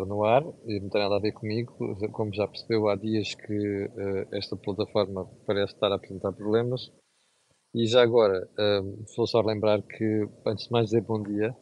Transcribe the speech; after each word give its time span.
no 0.00 0.24
ar 0.24 0.42
e 0.66 0.80
não 0.80 0.88
tem 0.88 1.02
nada 1.02 1.16
a 1.16 1.20
ver 1.20 1.32
comigo. 1.32 1.74
Como 2.12 2.32
já 2.32 2.48
percebeu, 2.48 2.88
há 2.88 2.96
dias 2.96 3.34
que 3.34 3.84
uh, 3.84 4.34
esta 4.34 4.56
plataforma 4.56 5.26
parece 5.46 5.74
estar 5.74 5.92
a 5.92 5.96
apresentar 5.96 6.32
problemas. 6.32 6.90
E 7.74 7.86
já 7.86 8.02
agora, 8.02 8.48
uh, 8.58 9.04
vou 9.16 9.26
só 9.26 9.40
lembrar 9.40 9.82
que, 9.82 10.28
antes 10.46 10.66
de 10.66 10.72
mais 10.72 10.86
dizer 10.86 11.02
bom 11.02 11.22
dia, 11.22 11.54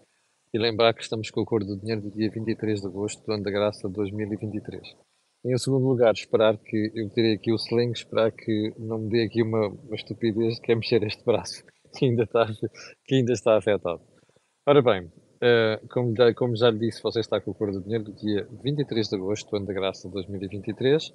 e 0.53 0.59
lembrar 0.59 0.95
que 0.95 1.03
estamos 1.03 1.31
com 1.31 1.41
o 1.41 1.43
acordo 1.45 1.75
do 1.75 1.81
dinheiro 1.81 2.03
do 2.03 2.11
dia 2.11 2.31
23 2.31 2.81
de 2.81 2.87
agosto 2.87 3.25
do 3.25 3.33
ano 3.33 3.45
da 3.45 3.51
graça 3.51 3.89
de 3.89 3.95
2023. 3.95 4.97
Em 5.45 5.57
segundo 5.57 5.87
lugar, 5.87 6.13
esperar 6.13 6.59
que 6.59 6.91
eu 6.95 7.09
tirei 7.11 7.35
aqui 7.35 7.53
o 7.53 7.57
sling, 7.57 7.93
esperar 7.93 8.33
que 8.33 8.75
não 8.79 8.99
me 8.99 9.09
dê 9.09 9.23
aqui 9.25 9.43
uma, 9.43 9.69
uma 9.69 9.95
estupidez 9.95 10.59
que 10.61 10.73
é 10.73 10.75
mexer 10.75 11.03
este 11.03 11.25
braço 11.25 11.65
que 11.97 12.05
ainda 12.05 12.25
está, 12.25 12.47
que 13.05 13.15
ainda 13.15 13.33
está 13.33 13.57
afetado. 13.57 14.03
Ora 14.67 14.83
bem, 14.83 15.11
uh, 15.43 15.89
como, 15.89 16.15
como, 16.35 16.57
já 16.57 16.71
lhe 16.71 16.79
disse, 16.79 17.03
você 17.03 17.21
está 17.21 17.41
com 17.41 17.51
o 17.51 17.55
acordo 17.55 17.79
do 17.79 17.85
dinheiro 17.85 18.05
do 18.05 18.13
dia 18.13 18.47
23 18.63 19.09
de 19.09 19.17
agosto 19.17 19.55
ano 19.57 19.67
da 19.67 19.73
graça 19.73 20.09
de 20.09 20.15
2023 20.15 21.13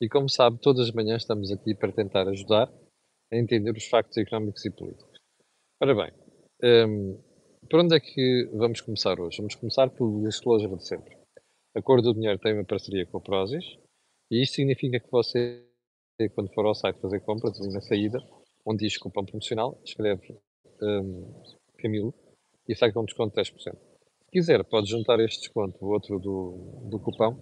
e 0.00 0.08
como 0.08 0.28
sabe, 0.28 0.58
todas 0.60 0.88
as 0.88 0.94
manhãs 0.94 1.22
estamos 1.22 1.50
aqui 1.50 1.74
para 1.74 1.92
tentar 1.92 2.28
ajudar 2.28 2.70
a 3.32 3.36
entender 3.36 3.72
os 3.72 3.84
factos 3.86 4.16
económicos 4.16 4.64
e 4.64 4.70
políticos. 4.70 5.18
Ora 5.80 5.94
bem, 5.94 6.12
um, 6.88 7.20
por 7.68 7.80
onde 7.80 7.96
é 7.96 8.00
que 8.00 8.48
vamos 8.54 8.80
começar 8.80 9.18
hoje? 9.20 9.38
Vamos 9.38 9.54
começar 9.54 9.90
pelo 9.90 10.22
disclosure 10.24 10.76
de 10.76 10.86
sempre. 10.86 11.16
A 11.76 11.82
Cor 11.82 12.00
do 12.00 12.14
Dinheiro 12.14 12.38
tem 12.38 12.54
uma 12.54 12.64
parceria 12.64 13.06
com 13.06 13.18
a 13.18 13.20
Prozis 13.20 13.64
e 14.30 14.42
isto 14.42 14.54
significa 14.54 14.98
que 15.00 15.10
você, 15.10 15.64
quando 16.34 16.52
for 16.52 16.64
ao 16.66 16.74
site 16.74 17.00
fazer 17.00 17.20
compras, 17.20 17.60
ali 17.60 17.72
na 17.72 17.80
saída, 17.80 18.18
onde 18.64 18.86
diz 18.86 18.96
cupom 18.96 19.24
promocional, 19.24 19.80
escreve 19.84 20.38
um, 20.82 21.42
Camilo 21.78 22.14
e 22.68 22.74
sai 22.74 22.92
com 22.92 23.04
desconto 23.04 23.34
de 23.34 23.50
10%. 23.50 23.56
Se 23.58 24.30
quiser, 24.30 24.62
pode 24.64 24.90
juntar 24.90 25.18
este 25.20 25.40
desconto, 25.40 25.78
o 25.84 25.88
outro 25.88 26.18
do, 26.18 26.82
do 26.84 26.98
cupom, 26.98 27.36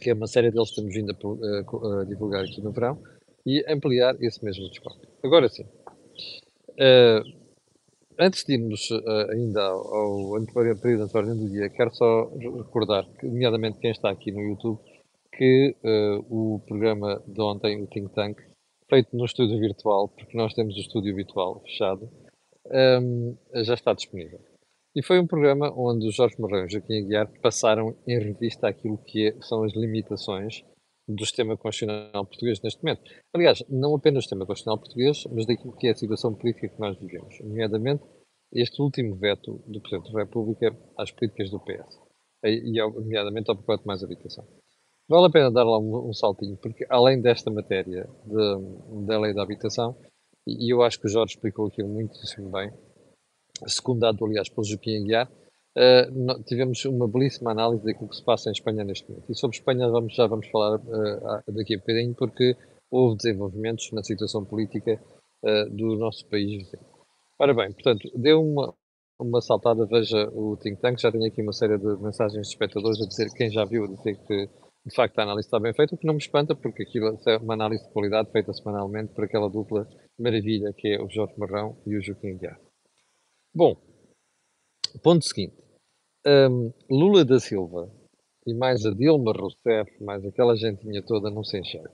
que 0.00 0.10
é 0.10 0.14
uma 0.14 0.26
série 0.26 0.50
deles 0.50 0.70
que 0.70 0.76
temos 0.76 0.94
vindo 0.94 1.12
a, 1.12 1.16
a, 1.16 2.00
a 2.00 2.04
divulgar 2.04 2.44
aqui 2.44 2.60
no 2.62 2.72
verão, 2.72 3.02
e 3.44 3.64
ampliar 3.68 4.16
esse 4.20 4.42
mesmo 4.44 4.68
desconto. 4.68 5.06
Agora 5.22 5.48
sim, 5.48 5.64
uh, 5.64 7.22
antes 8.18 8.44
de 8.44 8.54
irmos 8.54 8.90
uh, 8.90 9.30
ainda 9.30 9.62
ao, 9.62 10.36
ao 10.36 10.46
período 10.46 11.06
de 11.06 11.16
ordem 11.16 11.36
do 11.36 11.48
dia, 11.50 11.68
quero 11.68 11.94
só 11.94 12.30
recordar, 12.34 13.06
nomeadamente 13.22 13.78
quem 13.78 13.90
está 13.90 14.10
aqui 14.10 14.30
no 14.32 14.40
YouTube, 14.40 14.78
que 15.32 15.74
uh, 15.84 16.24
o 16.28 16.60
programa 16.60 17.22
de 17.26 17.40
ontem, 17.40 17.82
o 17.82 17.86
Think 17.86 18.12
Tank, 18.14 18.40
feito 18.88 19.16
no 19.16 19.24
estúdio 19.24 19.58
virtual, 19.58 20.08
porque 20.08 20.36
nós 20.36 20.52
temos 20.52 20.76
o 20.76 20.80
estúdio 20.80 21.14
virtual 21.14 21.60
fechado, 21.60 22.10
um, 22.70 23.36
já 23.64 23.74
está 23.74 23.92
disponível. 23.92 24.40
E 24.94 25.04
foi 25.04 25.20
um 25.20 25.26
programa 25.26 25.72
onde 25.76 26.08
o 26.08 26.12
Jorge 26.12 26.34
Marrão 26.38 26.62
e 26.62 26.66
o 26.66 26.70
Joaquim 26.70 27.04
Aguiar 27.04 27.30
passaram 27.40 27.96
em 28.06 28.18
revista 28.18 28.68
aquilo 28.68 28.98
que 28.98 29.28
é, 29.28 29.42
são 29.42 29.62
as 29.62 29.72
limitações 29.74 30.64
do 31.08 31.24
sistema 31.24 31.56
constitucional 31.56 32.26
português 32.26 32.60
neste 32.60 32.82
momento. 32.82 33.02
Aliás, 33.32 33.62
não 33.68 33.94
apenas 33.94 34.18
do 34.18 34.22
sistema 34.22 34.46
constitucional 34.46 34.78
português, 34.78 35.24
mas 35.32 35.46
daquilo 35.46 35.76
que 35.76 35.86
é 35.86 35.90
a 35.90 35.94
situação 35.94 36.34
política 36.34 36.68
que 36.68 36.80
nós 36.80 36.98
vivemos, 36.98 37.38
nomeadamente 37.40 38.04
este 38.52 38.82
último 38.82 39.16
veto 39.16 39.62
do 39.66 39.80
Presidente 39.80 40.12
da 40.12 40.20
República 40.20 40.76
às 40.98 41.12
políticas 41.12 41.50
do 41.50 41.60
PS, 41.60 42.00
e, 42.44 42.72
nomeadamente 42.78 43.50
ao 43.50 43.56
pacote 43.56 43.86
mais 43.86 44.02
habitação. 44.02 44.44
Vale 45.08 45.26
a 45.26 45.30
pena 45.30 45.50
dar 45.50 45.64
lá 45.64 45.78
um, 45.78 46.08
um 46.08 46.12
saltinho, 46.12 46.56
porque 46.56 46.84
além 46.88 47.20
desta 47.20 47.50
matéria 47.50 48.08
de, 48.26 49.06
da 49.06 49.20
lei 49.20 49.34
da 49.34 49.42
habitação, 49.42 49.96
e, 50.46 50.72
eu 50.72 50.82
acho 50.82 50.98
que 50.98 51.06
o 51.06 51.10
Jorge 51.10 51.34
explicou 51.34 51.66
aquilo 51.66 51.88
muitíssimo 51.88 52.50
bem, 52.50 52.72
secundado, 53.66 54.24
aliás, 54.24 54.48
pelo 54.48 54.64
Joaquim 54.64 55.02
Aguiar, 55.02 55.30
uh, 55.30 56.42
tivemos 56.44 56.84
uma 56.84 57.08
belíssima 57.08 57.50
análise 57.52 57.84
daquilo 57.84 58.08
que 58.08 58.16
se 58.16 58.24
passa 58.24 58.48
em 58.48 58.52
Espanha 58.52 58.84
neste 58.84 59.08
momento. 59.08 59.30
E 59.30 59.34
sobre 59.34 59.56
Espanha 59.56 59.88
vamos, 59.88 60.14
já 60.14 60.26
vamos 60.26 60.48
falar 60.48 60.76
uh, 60.76 61.52
daqui 61.52 61.74
a 61.74 61.78
bocadinho, 61.78 62.14
porque 62.14 62.56
houve 62.90 63.16
desenvolvimentos 63.16 63.90
na 63.92 64.02
situação 64.02 64.44
política 64.44 65.00
uh, 65.44 65.70
do 65.70 65.96
nosso 65.96 66.26
país. 66.28 66.70
Ora 67.38 67.54
bem, 67.54 67.72
portanto, 67.72 68.10
deu 68.14 68.42
uma, 68.42 68.74
uma 69.18 69.40
saltada, 69.40 69.86
veja 69.86 70.28
o 70.32 70.56
Think 70.56 70.80
Tank, 70.80 71.00
já 71.00 71.12
tenho 71.12 71.26
aqui 71.26 71.42
uma 71.42 71.52
série 71.52 71.78
de 71.78 71.96
mensagens 72.02 72.46
de 72.46 72.52
espectadores 72.52 73.00
a 73.00 73.06
dizer, 73.06 73.30
quem 73.34 73.50
já 73.50 73.64
viu, 73.64 73.84
a 73.84 73.88
dizer 73.88 74.16
que 74.26 74.48
de 74.86 74.94
facto 74.94 75.18
a 75.18 75.22
análise 75.22 75.46
está 75.46 75.60
bem 75.60 75.74
feita, 75.74 75.94
o 75.94 75.98
que 75.98 76.06
não 76.06 76.14
me 76.14 76.20
espanta, 76.20 76.54
porque 76.54 76.82
aquilo 76.82 77.18
é 77.26 77.36
uma 77.36 77.54
análise 77.54 77.84
de 77.84 77.92
qualidade 77.92 78.30
feita 78.32 78.52
semanalmente 78.52 79.12
por 79.14 79.24
aquela 79.24 79.48
dupla 79.48 79.86
maravilha 80.20 80.72
que 80.72 80.88
é 80.88 81.02
o 81.02 81.08
Jorge 81.08 81.34
Marrão 81.38 81.76
e 81.86 81.96
o 81.96 82.02
Joaquim 82.02 82.36
Guiar. 82.36 82.60
Bom, 83.54 83.76
ponto 85.02 85.24
seguinte. 85.24 85.56
Um, 86.26 86.72
Lula 86.90 87.24
da 87.24 87.40
Silva 87.40 87.90
e 88.46 88.54
mais 88.54 88.84
a 88.84 88.90
Dilma 88.90 89.32
Rousseff, 89.32 89.90
mais 90.02 90.24
aquela 90.24 90.54
gentinha 90.54 91.02
toda, 91.02 91.30
não 91.30 91.42
se 91.42 91.58
enxerga. 91.58 91.92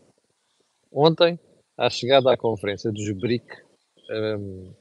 Ontem, 0.92 1.38
à 1.78 1.88
chegada 1.88 2.32
à 2.32 2.36
conferência 2.36 2.90
dos 2.90 3.10
BRIC, 3.12 3.46
um, 4.10 4.74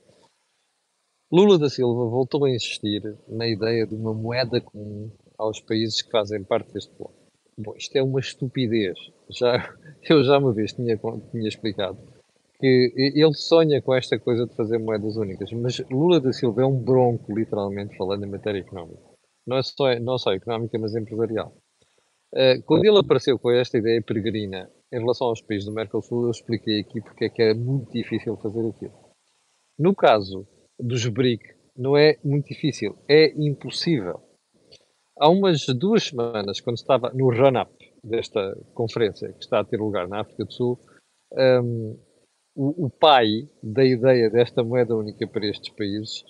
Lula 1.32 1.58
da 1.58 1.70
Silva 1.70 2.06
voltou 2.06 2.46
a 2.46 2.50
insistir 2.50 3.02
na 3.28 3.48
ideia 3.48 3.86
de 3.86 3.96
uma 3.96 4.14
moeda 4.14 4.62
comum 4.62 5.12
aos 5.38 5.60
países 5.60 6.02
que 6.02 6.12
fazem 6.12 6.44
parte 6.44 6.72
deste 6.74 6.96
bloco. 6.96 7.26
Bom, 7.58 7.74
isto 7.76 7.96
é 7.96 8.04
uma 8.04 8.20
estupidez. 8.20 8.98
Já, 9.30 9.74
eu 10.10 10.24
já 10.24 10.38
uma 10.38 10.54
vez 10.54 10.74
tinha, 10.74 10.98
tinha 11.32 11.48
explicado 11.48 11.98
que 12.60 12.94
ele 12.96 13.34
sonha 13.34 13.82
com 13.82 13.94
esta 13.94 14.18
coisa 14.20 14.46
de 14.46 14.56
fazer 14.56 14.78
moedas 14.78 15.16
únicas, 15.18 15.52
mas 15.52 15.80
Lula 15.92 16.20
da 16.20 16.32
Silva 16.32 16.62
é 16.62 16.66
um 16.66 16.78
bronco, 16.78 17.34
literalmente 17.34 17.96
falando 17.98 18.26
em 18.26 18.30
matéria 18.30 18.60
económica. 18.60 19.02
Não, 19.46 19.58
é 19.58 19.64
só, 19.64 20.00
não 20.00 20.18
só 20.18 20.34
económica, 20.34 20.78
mas 20.80 20.96
empresarial. 20.96 21.56
Uh, 22.34 22.62
quando 22.66 22.86
ele 22.86 22.98
apareceu 22.98 23.38
com 23.38 23.52
esta 23.52 23.78
ideia 23.78 24.02
peregrina 24.02 24.70
em 24.92 25.00
relação 25.00 25.28
aos 25.28 25.42
países 25.42 25.66
do 25.66 25.74
Mercosul, 25.74 26.26
eu 26.26 26.32
expliquei 26.32 26.80
aqui 26.82 27.02
porque 27.02 27.26
é 27.26 27.30
que 27.30 27.42
é 27.42 27.54
muito 27.54 27.92
difícil 27.92 28.36
fazer 28.38 28.68
aquilo. 28.68 28.94
No 29.78 29.94
caso 29.94 30.48
dos 30.80 31.06
BRIC, 31.08 31.44
não 31.78 31.96
é 31.96 32.18
muito 32.24 32.48
difícil, 32.48 32.98
é 33.08 33.34
impossível. 33.38 34.22
Há 35.18 35.30
umas 35.30 35.66
duas 35.68 36.04
semanas, 36.04 36.60
quando 36.60 36.78
estava 36.78 37.12
no 37.14 37.30
run-up 37.30 37.72
desta 38.04 38.56
conferência 38.74 39.32
que 39.34 39.44
está 39.44 39.60
a 39.60 39.64
ter 39.64 39.78
lugar 39.78 40.08
na 40.08 40.22
África 40.22 40.44
do 40.44 40.52
Sul, 40.52 40.80
um, 41.34 41.98
o, 42.56 42.86
o, 42.86 42.90
pai 42.90 43.48
da 43.62 43.84
ideia 43.84 44.30
desta 44.30 44.64
moeda 44.64 44.96
única 44.96 45.28
para 45.28 45.46
estes 45.46 45.70
países 45.76 46.24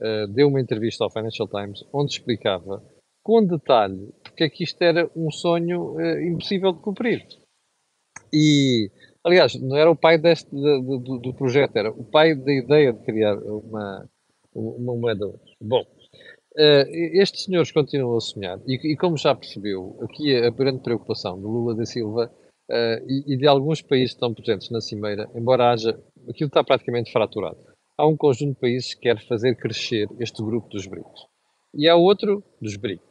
uh, 0.00 0.26
deu 0.28 0.48
uma 0.48 0.60
entrevista 0.60 1.02
ao 1.02 1.10
Financial 1.10 1.48
Times 1.48 1.84
onde 1.92 2.12
explicava 2.12 2.82
com 3.22 3.44
detalhe 3.44 4.12
porque 4.22 4.44
é 4.44 4.50
que 4.50 4.64
isto 4.64 4.80
era 4.82 5.10
um 5.16 5.30
sonho 5.30 5.94
uh, 5.94 6.20
impossível 6.20 6.72
de 6.72 6.80
cumprir. 6.80 7.26
E, 8.32 8.90
aliás, 9.24 9.54
não 9.54 9.76
era 9.76 9.90
o 9.90 9.96
pai 9.96 10.18
deste, 10.18 10.50
do, 10.50 10.98
do, 10.98 11.18
do, 11.18 11.34
projeto, 11.34 11.76
era 11.76 11.90
o 11.90 12.04
pai 12.04 12.34
da 12.34 12.52
ideia 12.52 12.92
de 12.92 13.04
criar 13.04 13.36
uma, 13.36 14.08
uma 14.54 14.96
moeda 14.96 15.26
única. 15.26 15.52
Bom, 15.60 15.82
uh, 15.82 16.86
estes 17.20 17.44
senhores 17.44 17.70
continuam 17.70 18.16
a 18.16 18.20
sonhar 18.20 18.58
e, 18.66 18.92
e, 18.92 18.96
como 18.96 19.16
já 19.16 19.34
percebeu, 19.34 19.98
aqui 20.02 20.34
a 20.34 20.50
grande 20.50 20.82
preocupação 20.82 21.38
do 21.40 21.48
Lula 21.48 21.74
da 21.74 21.84
Silva 21.84 22.32
uh, 22.70 23.04
e, 23.06 23.34
e, 23.34 23.36
de 23.36 23.46
alguns 23.46 23.82
países 23.82 24.10
que 24.10 24.16
estão 24.16 24.34
presentes 24.34 24.70
na 24.70 24.80
Cimeira, 24.80 25.30
embora 25.34 25.70
haja, 25.70 25.98
aquilo 26.28 26.48
está 26.48 26.62
praticamente 26.62 27.12
fraturado. 27.12 27.58
Há 27.96 28.06
um 28.06 28.16
conjunto 28.16 28.54
de 28.54 28.60
países 28.60 28.94
que 28.94 29.02
quer 29.02 29.20
fazer 29.26 29.54
crescer 29.56 30.08
este 30.18 30.42
grupo 30.42 30.68
dos 30.68 30.86
BRICS. 30.86 31.26
E 31.74 31.88
há 31.88 31.94
outro, 31.94 32.42
dos 32.60 32.76
BRICS. 32.76 33.04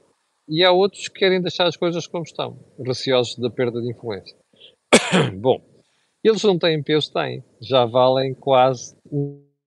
E 0.49 0.63
há 0.63 0.71
outros 0.71 1.07
que 1.07 1.19
querem 1.19 1.41
deixar 1.41 1.67
as 1.67 1.77
coisas 1.77 2.07
como 2.07 2.23
estão, 2.23 2.59
receosos 2.85 3.37
da 3.37 3.49
perda 3.49 3.81
de 3.81 3.91
influência. 3.91 4.35
Bom, 5.39 5.61
eles 6.23 6.43
não 6.43 6.57
têm 6.57 6.83
peso, 6.83 7.11
têm. 7.13 7.43
Já 7.61 7.85
valem 7.85 8.33
quase 8.33 8.95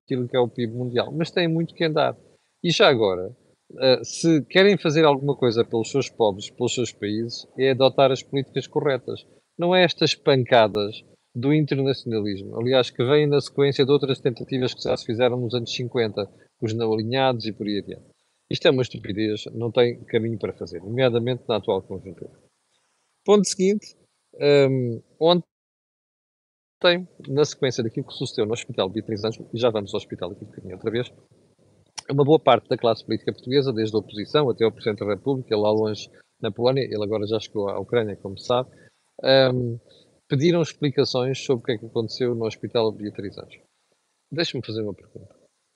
aquilo 0.04 0.28
que 0.28 0.36
é 0.36 0.40
o 0.40 0.48
PIB 0.48 0.72
mundial, 0.72 1.12
mas 1.12 1.30
têm 1.30 1.48
muito 1.48 1.74
que 1.74 1.84
andar. 1.84 2.16
E 2.62 2.70
já 2.70 2.88
agora, 2.88 3.34
uh, 3.72 4.04
se 4.04 4.42
querem 4.46 4.76
fazer 4.76 5.04
alguma 5.04 5.36
coisa 5.36 5.64
pelos 5.64 5.90
seus 5.90 6.08
povos, 6.08 6.50
pelos 6.50 6.74
seus 6.74 6.92
países, 6.92 7.46
é 7.58 7.70
adotar 7.70 8.12
as 8.12 8.22
políticas 8.22 8.66
corretas 8.66 9.26
não 9.58 9.74
é 9.74 9.84
estas 9.84 10.14
pancadas 10.14 11.04
do 11.34 11.52
internacionalismo, 11.52 12.56
aliás, 12.58 12.90
que 12.90 13.04
vêm 13.04 13.26
na 13.26 13.40
sequência 13.40 13.84
de 13.84 13.90
outras 13.90 14.20
tentativas 14.20 14.72
que 14.72 14.82
já 14.82 14.96
se 14.96 15.04
fizeram 15.04 15.40
nos 15.40 15.52
anos 15.54 15.74
50, 15.74 16.30
os 16.60 16.72
não 16.72 16.92
alinhados 16.92 17.44
e 17.46 17.52
por 17.52 17.66
aí 17.66 17.78
adiante. 17.78 18.06
Isto 18.48 18.68
é 18.68 18.70
uma 18.70 18.82
estupidez, 18.82 19.46
não 19.52 19.72
tem 19.72 20.04
caminho 20.04 20.38
para 20.38 20.52
fazer, 20.52 20.80
nomeadamente 20.80 21.42
na 21.48 21.56
atual 21.56 21.82
conjuntura. 21.82 22.30
Ponto 23.24 23.48
seguinte, 23.48 23.96
um, 24.70 25.02
ontem, 25.18 25.44
na 27.26 27.44
sequência 27.44 27.82
daquilo 27.82 28.06
que 28.06 28.14
sucedeu 28.14 28.46
no 28.46 28.52
Hospital 28.52 28.88
Beatriz 28.88 29.24
Anjos, 29.24 29.44
e 29.52 29.58
já 29.58 29.70
vamos 29.70 29.92
ao 29.92 29.98
hospital 29.98 30.30
aqui 30.30 30.44
um 30.44 30.48
bocadinho 30.48 30.74
outra 30.74 30.90
vez, 30.90 31.12
uma 32.10 32.24
boa 32.24 32.38
parte 32.38 32.68
da 32.68 32.76
classe 32.76 33.04
política 33.04 33.32
portuguesa, 33.32 33.72
desde 33.72 33.96
a 33.96 33.98
oposição 33.98 34.48
até 34.50 34.66
o 34.66 34.70
Presidente 34.70 35.00
da 35.00 35.14
República, 35.14 35.56
lá 35.56 35.70
longe 35.70 36.10
na 36.40 36.52
Polónia, 36.52 36.82
ele 36.82 37.02
agora 37.02 37.26
já 37.26 37.40
chegou 37.40 37.68
à 37.68 37.78
Ucrânia, 37.80 38.16
como 38.16 38.38
se 38.38 38.46
sabe, 38.46 38.70
um, 39.22 39.78
pediram 40.28 40.62
explicações 40.62 41.44
sobre 41.44 41.62
o 41.62 41.66
que 41.66 41.72
é 41.72 41.78
que 41.78 41.86
aconteceu 41.86 42.34
no 42.34 42.44
Hospital 42.44 42.90
Beatriz 42.92 43.38
Anjos. 43.38 43.62
Deixe-me 44.30 44.64
fazer 44.64 44.82
uma 44.82 44.94
pergunta. 44.94 45.34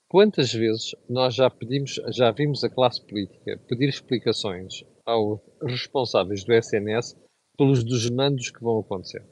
Quantas 0.09 0.51
vezes 0.51 0.95
nós 1.07 1.35
já 1.35 1.49
pedimos, 1.49 2.01
já 2.07 2.31
vimos 2.31 2.63
a 2.63 2.69
classe 2.69 3.05
política 3.05 3.59
pedir 3.67 3.89
explicações 3.89 4.83
aos 5.05 5.39
responsáveis 5.61 6.43
do 6.43 6.53
SNS 6.53 7.15
pelos 7.57 7.83
desmandos 7.83 8.49
que 8.49 8.63
vão 8.63 8.79
acontecer. 8.79 9.23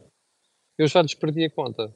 Eu 0.77 0.87
já 0.87 1.01
lhes 1.01 1.15
perdi 1.15 1.45
a 1.45 1.49
conta. 1.49 1.93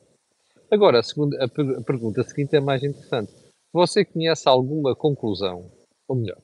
Agora, 0.72 1.00
a, 1.00 1.04
segunda, 1.04 1.44
a, 1.44 1.48
per 1.48 1.78
a 1.78 1.84
pergunta 1.84 2.24
seguinte 2.24 2.56
é 2.56 2.60
mais 2.60 2.84
interessante. 2.84 3.32
Você 3.72 4.04
conhece 4.04 4.50
alguma 4.50 4.96
conclusão, 4.96 5.72
ou 6.08 6.16
melhor, 6.16 6.42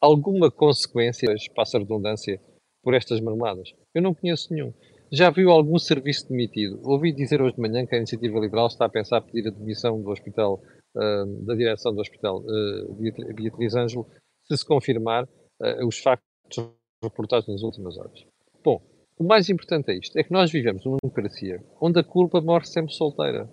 alguma 0.00 0.50
consequência, 0.50 1.28
passa 1.54 1.76
a 1.76 1.80
redundância, 1.80 2.40
por 2.82 2.94
estas 2.94 3.20
marmeladas? 3.20 3.72
Eu 3.94 4.02
não 4.02 4.14
conheço 4.14 4.52
nenhum. 4.52 4.72
Já 5.10 5.30
viu 5.30 5.50
algum 5.50 5.78
serviço 5.78 6.28
demitido? 6.28 6.80
Ouvi 6.84 7.12
dizer 7.12 7.40
hoje 7.40 7.54
de 7.54 7.62
manhã 7.62 7.86
que 7.86 7.94
a 7.94 7.98
Iniciativa 7.98 8.38
Liberal 8.38 8.66
está 8.66 8.84
a 8.84 8.90
pensar 8.90 9.22
pedir 9.22 9.48
a 9.48 9.50
demissão 9.50 10.00
do 10.02 10.10
hospital, 10.10 10.60
uh, 10.94 11.44
da 11.46 11.54
direção 11.54 11.94
do 11.94 12.00
hospital 12.00 12.42
uh, 12.42 12.94
Beatriz 13.34 13.74
Ângelo, 13.74 14.06
se 14.46 14.58
se 14.58 14.66
confirmar 14.66 15.24
uh, 15.24 15.86
os 15.86 15.98
factos 15.98 16.70
reportados 17.02 17.48
nas 17.48 17.62
últimas 17.62 17.96
horas. 17.96 18.22
Bom, 18.62 18.82
o 19.18 19.24
mais 19.24 19.48
importante 19.48 19.90
é 19.90 19.94
isto, 19.94 20.16
é 20.18 20.22
que 20.22 20.32
nós 20.32 20.52
vivemos 20.52 20.84
numa 20.84 20.98
democracia 21.02 21.62
onde 21.80 21.98
a 21.98 22.04
culpa 22.04 22.40
morre 22.40 22.66
sempre 22.66 22.92
solteira. 22.92 23.48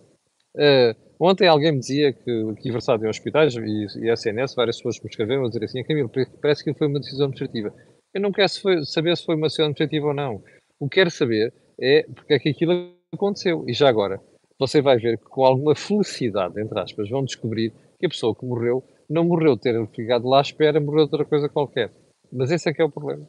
Ontem 1.20 1.48
alguém 1.48 1.74
me 1.74 1.80
dizia 1.80 2.14
que, 2.14 2.54
que 2.62 2.72
versado 2.72 3.06
em 3.06 3.10
hospitais 3.10 3.56
e, 3.56 4.06
e 4.06 4.12
SNS, 4.12 4.56
várias 4.56 4.78
pessoas 4.78 5.02
me 5.02 5.10
escreveram 5.10 5.46
a 5.46 5.48
dizer 5.48 5.64
assim, 5.66 5.84
Camilo, 5.84 6.10
parece 6.42 6.64
que 6.64 6.74
foi 6.74 6.88
uma 6.88 7.00
decisão 7.00 7.26
administrativa. 7.26 7.74
Eu 8.14 8.22
não 8.22 8.32
quero 8.32 8.48
saber 8.86 9.18
se 9.18 9.26
foi 9.26 9.36
uma 9.36 9.48
decisão 9.48 9.66
administrativa 9.66 10.08
ou 10.08 10.14
não. 10.14 10.42
O 10.80 10.90
que 10.90 10.96
quero 10.96 11.12
saber 11.12 11.54
é 11.80 12.04
porque 12.04 12.34
é 12.34 12.40
que 12.40 12.50
aquilo 12.50 12.96
aconteceu. 13.14 13.64
E 13.68 13.74
já 13.74 13.90
agora, 13.90 14.22
você 14.60 14.82
vai 14.82 14.98
ver 14.98 15.18
que 15.18 15.26
com 15.26 15.46
alguma 15.46 15.76
felicidade, 15.76 16.60
entre 16.62 16.80
aspas, 16.80 17.10
vão 17.10 17.24
descobrir 17.24 17.74
que 18.00 18.06
a 18.06 18.10
pessoa 18.10 18.36
que 18.36 18.46
morreu 18.46 18.84
não 19.10 19.24
morreu 19.24 19.58
ter 19.58 19.76
ficado 19.90 20.28
lá 20.28 20.40
à 20.40 20.42
espera, 20.42 20.80
morreu 20.80 21.04
outra 21.04 21.26
coisa 21.26 21.50
qualquer. 21.50 21.94
Mas 22.32 22.52
esse 22.52 22.70
é 22.70 22.74
que 22.74 22.82
é 22.82 22.86
o 22.86 22.92
problema. 22.92 23.28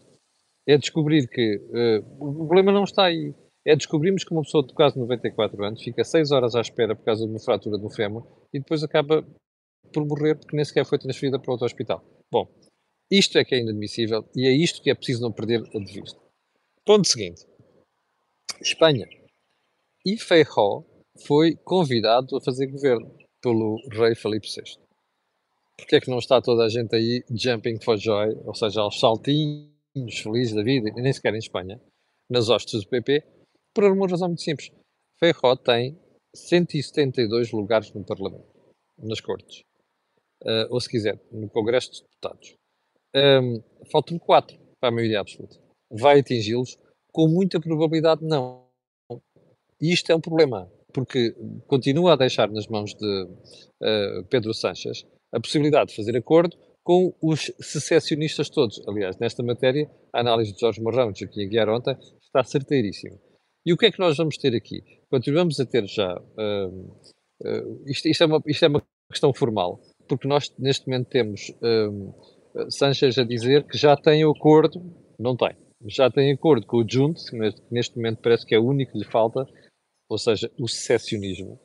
É 0.66 0.76
descobrir 0.76 1.28
que 1.28 1.56
uh, 1.56 2.24
o 2.24 2.46
problema 2.46 2.72
não 2.72 2.84
está 2.84 3.04
aí. 3.04 3.34
É 3.64 3.76
descobrirmos 3.76 4.24
que 4.24 4.32
uma 4.32 4.42
pessoa 4.42 4.66
de 4.66 4.72
quase 4.74 4.98
94 4.98 5.64
anos 5.64 5.82
fica 5.82 6.04
6 6.04 6.30
horas 6.30 6.54
à 6.54 6.60
espera 6.60 6.94
por 6.94 7.04
causa 7.04 7.24
de 7.24 7.30
uma 7.30 7.40
fratura 7.40 7.78
do 7.78 7.90
fémur 7.90 8.24
e 8.52 8.60
depois 8.60 8.82
acaba 8.82 9.24
por 9.92 10.06
morrer 10.06 10.36
porque 10.36 10.54
nem 10.54 10.64
sequer 10.64 10.84
foi 10.84 10.98
transferida 10.98 11.38
para 11.38 11.50
outro 11.50 11.66
hospital. 11.66 12.02
Bom, 12.30 12.48
isto 13.10 13.38
é 13.38 13.44
que 13.44 13.56
é 13.56 13.58
inadmissível 13.58 14.24
e 14.36 14.46
é 14.46 14.52
isto 14.52 14.82
que 14.82 14.90
é 14.90 14.94
preciso 14.94 15.22
não 15.22 15.32
perder 15.32 15.62
de 15.62 16.00
vista. 16.00 16.25
Ponto 16.86 17.08
seguinte. 17.08 17.44
Espanha. 18.62 19.08
E 20.06 20.16
Feijó 20.16 20.84
foi 21.26 21.56
convidado 21.56 22.36
a 22.36 22.40
fazer 22.40 22.68
governo 22.68 23.12
pelo 23.42 23.76
rei 23.90 24.14
Felipe 24.14 24.46
VI. 24.46 24.78
Porquê 25.76 25.96
é 25.96 26.00
que 26.00 26.08
não 26.08 26.18
está 26.18 26.40
toda 26.40 26.64
a 26.64 26.68
gente 26.68 26.94
aí 26.94 27.24
jumping 27.28 27.80
for 27.82 27.98
joy, 27.98 28.36
ou 28.44 28.54
seja, 28.54 28.82
aos 28.82 29.00
saltinhos 29.00 30.18
felizes 30.22 30.54
da 30.54 30.62
vida, 30.62 30.88
nem 30.94 31.12
sequer 31.12 31.34
em 31.34 31.38
Espanha, 31.38 31.82
nas 32.30 32.48
hostes 32.48 32.84
do 32.84 32.88
PP, 32.88 33.24
por 33.74 33.82
uma 33.90 34.06
razão 34.06 34.28
muito 34.28 34.42
simples. 34.42 34.70
Feijó 35.18 35.56
tem 35.56 36.00
172 36.36 37.50
lugares 37.50 37.92
no 37.92 38.04
Parlamento, 38.04 38.46
nas 38.96 39.20
Cortes, 39.20 39.64
uh, 40.44 40.70
ou 40.70 40.80
se 40.80 40.88
quiser, 40.88 41.20
no 41.32 41.50
Congresso 41.50 41.90
dos 41.90 42.00
Deputados. 42.02 42.54
Um, 43.12 43.60
faltam 43.90 44.20
4 44.20 44.56
para 44.78 44.90
a 44.90 44.92
maioria 44.92 45.18
absoluta. 45.18 45.65
Vai 45.90 46.20
atingi-los? 46.20 46.76
Com 47.12 47.28
muita 47.28 47.60
probabilidade, 47.60 48.24
não. 48.24 48.66
E 49.80 49.92
isto 49.92 50.10
é 50.10 50.16
um 50.16 50.20
problema, 50.20 50.70
porque 50.92 51.34
continua 51.66 52.12
a 52.12 52.16
deixar 52.16 52.50
nas 52.50 52.66
mãos 52.66 52.94
de 52.94 53.22
uh, 53.24 54.24
Pedro 54.28 54.54
Sanches 54.54 55.04
a 55.32 55.40
possibilidade 55.40 55.90
de 55.90 55.96
fazer 55.96 56.16
acordo 56.16 56.56
com 56.82 57.14
os 57.20 57.52
secessionistas 57.60 58.48
todos. 58.48 58.80
Aliás, 58.86 59.18
nesta 59.18 59.42
matéria, 59.42 59.90
a 60.12 60.20
análise 60.20 60.52
de 60.52 60.60
Jorge 60.60 60.80
Morrão 60.80 61.10
e 61.10 61.18
Joaquim 61.18 61.44
Aguiar 61.44 61.68
ontem 61.68 61.96
está 62.22 62.44
certeiríssima. 62.44 63.18
E 63.66 63.72
o 63.72 63.76
que 63.76 63.86
é 63.86 63.90
que 63.90 63.98
nós 63.98 64.16
vamos 64.16 64.36
ter 64.36 64.54
aqui? 64.54 64.82
Continuamos 65.10 65.58
a 65.58 65.66
ter 65.66 65.86
já. 65.86 66.16
Uh, 66.16 67.82
isto, 67.86 68.08
isto, 68.08 68.22
é 68.22 68.26
uma, 68.26 68.42
isto 68.46 68.64
é 68.64 68.68
uma 68.68 68.82
questão 69.10 69.34
formal, 69.34 69.80
porque 70.08 70.28
nós 70.28 70.52
neste 70.58 70.86
momento 70.86 71.08
temos 71.08 71.50
uh, 71.50 72.70
Sanchez 72.70 73.18
a 73.18 73.24
dizer 73.24 73.64
que 73.64 73.76
já 73.76 73.96
tem 73.96 74.24
o 74.24 74.30
acordo, 74.30 74.80
não 75.18 75.36
tem, 75.36 75.54
já 75.88 76.10
tem 76.10 76.32
acordo 76.32 76.66
com 76.66 76.78
o 76.78 76.86
Junte, 76.88 77.24
que 77.30 77.36
neste 77.70 77.96
momento 77.96 78.20
parece 78.22 78.44
que 78.44 78.54
é 78.54 78.58
o 78.58 78.66
único 78.66 78.92
que 78.92 78.98
lhe 78.98 79.04
falta, 79.04 79.46
ou 80.08 80.18
seja, 80.18 80.50
o 80.58 80.68
secessionismo 80.68 81.58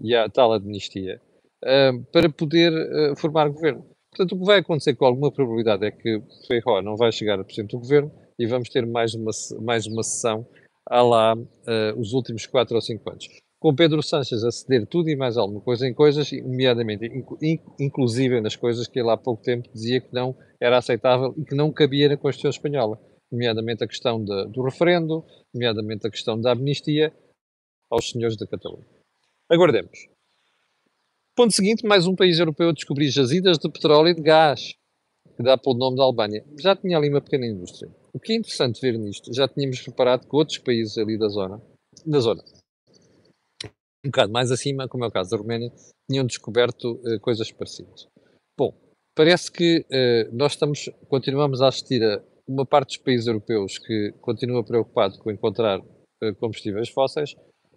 e 0.00 0.14
a 0.14 0.28
tal 0.28 0.52
amnistia, 0.52 1.20
para 2.12 2.28
poder 2.28 2.72
formar 3.16 3.48
governo. 3.48 3.86
Portanto, 4.10 4.34
o 4.34 4.38
que 4.38 4.46
vai 4.46 4.58
acontecer 4.60 4.94
com 4.94 5.04
alguma 5.04 5.30
probabilidade 5.30 5.84
é 5.84 5.90
que 5.90 6.22
Feijó 6.46 6.80
não 6.80 6.96
vai 6.96 7.12
chegar 7.12 7.38
a 7.38 7.44
presidente 7.44 7.72
do 7.72 7.80
governo 7.80 8.10
e 8.38 8.46
vamos 8.46 8.68
ter 8.70 8.86
mais 8.86 9.14
uma, 9.14 9.30
mais 9.60 9.86
uma 9.86 10.02
sessão 10.02 10.46
há 10.88 11.02
lá 11.02 11.34
uh, 11.34 12.00
os 12.00 12.12
últimos 12.12 12.46
4 12.46 12.74
ou 12.74 12.80
5 12.80 13.10
anos. 13.10 13.28
Com 13.60 13.74
Pedro 13.74 14.02
Sanches 14.02 14.44
a 14.44 14.50
ceder 14.50 14.86
tudo 14.86 15.10
e 15.10 15.16
mais 15.16 15.36
alguma 15.36 15.60
coisa 15.60 15.86
em 15.86 15.92
coisas, 15.92 16.30
nomeadamente, 16.32 17.10
inclusive 17.78 18.40
nas 18.40 18.54
coisas 18.54 18.86
que 18.86 18.98
ele 18.98 19.10
há 19.10 19.16
pouco 19.16 19.42
tempo 19.42 19.68
dizia 19.72 20.00
que 20.00 20.12
não 20.12 20.36
era 20.60 20.78
aceitável 20.78 21.34
e 21.36 21.44
que 21.44 21.54
não 21.54 21.72
cabia 21.72 22.08
na 22.08 22.16
Constituição 22.16 22.50
Espanhola, 22.50 22.98
nomeadamente 23.30 23.84
a 23.84 23.86
questão 23.86 24.22
de, 24.22 24.46
do 24.48 24.62
referendo, 24.62 25.24
nomeadamente 25.54 26.06
a 26.06 26.10
questão 26.10 26.40
da 26.40 26.52
amnistia 26.52 27.12
aos 27.90 28.10
senhores 28.10 28.36
da 28.36 28.46
Catalunha. 28.46 28.86
Aguardemos. 29.48 30.08
Ponto 31.36 31.52
seguinte, 31.52 31.86
mais 31.86 32.06
um 32.06 32.16
país 32.16 32.38
europeu 32.38 32.70
a 32.70 32.72
descobrir 32.72 33.10
jazidas 33.10 33.58
de 33.58 33.70
petróleo 33.70 34.08
e 34.08 34.14
de 34.14 34.22
gás, 34.22 34.74
que 35.36 35.42
dá 35.42 35.58
pelo 35.58 35.76
nome 35.76 35.96
da 35.96 36.02
Albânia. 36.02 36.44
Já 36.58 36.74
tinha 36.74 36.96
ali 36.96 37.08
uma 37.08 37.20
pequena 37.20 37.46
indústria. 37.46 37.94
O 38.12 38.18
que 38.18 38.32
é 38.32 38.36
interessante 38.36 38.80
ver 38.80 38.98
nisto, 38.98 39.32
já 39.34 39.46
tínhamos 39.46 39.80
preparado 39.80 40.26
que 40.26 40.34
outros 40.34 40.58
países 40.58 40.96
ali 40.96 41.18
da 41.18 41.28
zona, 41.28 41.60
da 42.06 42.20
zona, 42.20 42.42
um 44.06 44.08
bocado 44.08 44.32
mais 44.32 44.50
acima, 44.50 44.88
como 44.88 45.04
é 45.04 45.08
o 45.08 45.10
caso 45.10 45.30
da 45.30 45.36
Roménia, 45.36 45.70
tinham 46.08 46.24
descoberto 46.24 46.92
uh, 46.92 47.20
coisas 47.20 47.50
parecidas. 47.50 48.06
Bom, 48.56 48.72
parece 49.14 49.50
que 49.50 49.84
uh, 49.90 50.34
nós 50.34 50.52
estamos, 50.52 50.88
continuamos 51.08 51.60
a 51.60 51.68
assistir 51.68 52.02
a 52.02 52.22
uma 52.46 52.66
parte 52.66 52.88
dos 52.88 52.96
países 52.98 53.26
europeus 53.26 53.78
que 53.78 54.12
continua 54.20 54.64
preocupado 54.64 55.18
com 55.18 55.30
encontrar 55.30 55.80
uh, 55.80 56.34
combustíveis 56.38 56.88
fósseis 56.88 57.34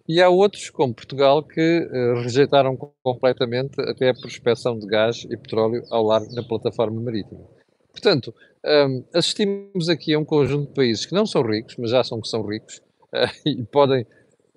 e 0.08 0.20
há 0.20 0.28
outros, 0.28 0.70
como 0.70 0.92
Portugal, 0.92 1.40
que 1.40 1.88
rejeitaram 2.24 2.76
completamente 3.00 3.80
até 3.82 4.08
a 4.08 4.14
prospecção 4.14 4.76
de 4.76 4.84
gás 4.84 5.24
e 5.24 5.36
petróleo 5.36 5.84
ao 5.88 6.02
largo 6.02 6.34
da 6.34 6.42
plataforma 6.42 7.00
marítima. 7.00 7.46
Portanto, 7.92 8.34
um, 8.64 9.04
assistimos 9.14 9.88
aqui 9.88 10.14
a 10.14 10.18
um 10.18 10.24
conjunto 10.24 10.68
de 10.68 10.74
países 10.74 11.06
que 11.06 11.14
não 11.14 11.26
são 11.26 11.42
ricos, 11.42 11.76
mas 11.78 11.90
já 11.90 12.04
são 12.04 12.20
que 12.20 12.28
são 12.28 12.42
ricos, 12.42 12.78
uh, 13.14 13.30
e 13.48 13.62
podem 13.64 14.06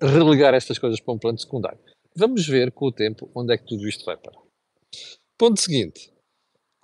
relegar 0.00 0.54
estas 0.54 0.78
coisas 0.78 1.00
para 1.00 1.14
um 1.14 1.18
plano 1.18 1.38
secundário. 1.38 1.78
Vamos 2.16 2.46
ver 2.46 2.70
com 2.72 2.86
o 2.86 2.92
tempo 2.92 3.30
onde 3.34 3.54
é 3.54 3.58
que 3.58 3.66
tudo 3.66 3.88
isto 3.88 4.04
vai 4.04 4.16
parar. 4.16 4.40
Ponto 5.36 5.60
seguinte. 5.60 6.12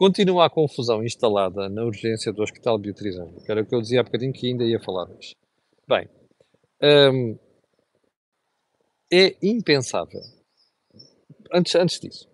Continua 0.01 0.47
a 0.47 0.51
confusão 0.51 1.05
instalada 1.05 1.69
na 1.69 1.85
urgência 1.85 2.33
do 2.33 2.43
Hospital 2.43 2.79
Beatriz 2.79 3.19
Ângelo, 3.19 3.45
que 3.45 3.53
era 3.53 3.61
o 3.61 3.67
que 3.67 3.75
eu 3.75 3.83
dizia 3.83 4.01
há 4.01 4.03
bocadinho 4.03 4.33
que 4.33 4.47
ainda 4.47 4.65
ia 4.65 4.81
falar 4.81 5.07
hoje. 5.11 5.37
Bem, 5.87 6.09
um, 7.13 7.39
é 9.13 9.37
impensável. 9.43 10.23
Antes, 11.53 11.75
antes 11.75 12.01
disso, 12.01 12.27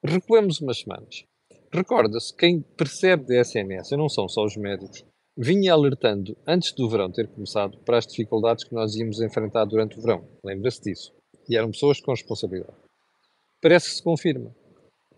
recuemos 0.00 0.60
umas 0.60 0.78
semanas. 0.78 1.24
Recorda-se, 1.72 2.32
quem 2.36 2.60
percebe 2.60 3.24
de 3.24 3.40
SNS, 3.40 3.90
não 3.96 4.08
são 4.08 4.28
só 4.28 4.44
os 4.44 4.56
médicos, 4.56 5.04
vinha 5.36 5.72
alertando 5.72 6.36
antes 6.46 6.70
do 6.70 6.88
verão 6.88 7.10
ter 7.10 7.26
começado 7.26 7.78
para 7.78 7.98
as 7.98 8.06
dificuldades 8.06 8.62
que 8.62 8.74
nós 8.76 8.94
íamos 8.94 9.20
enfrentar 9.20 9.64
durante 9.64 9.98
o 9.98 10.00
verão. 10.00 10.24
Lembra-se 10.44 10.82
disso. 10.82 11.12
E 11.48 11.56
eram 11.56 11.72
pessoas 11.72 12.00
com 12.00 12.12
responsabilidade. 12.12 12.78
Parece 13.60 13.88
que 13.88 13.96
se 13.96 14.04
confirma. 14.04 14.54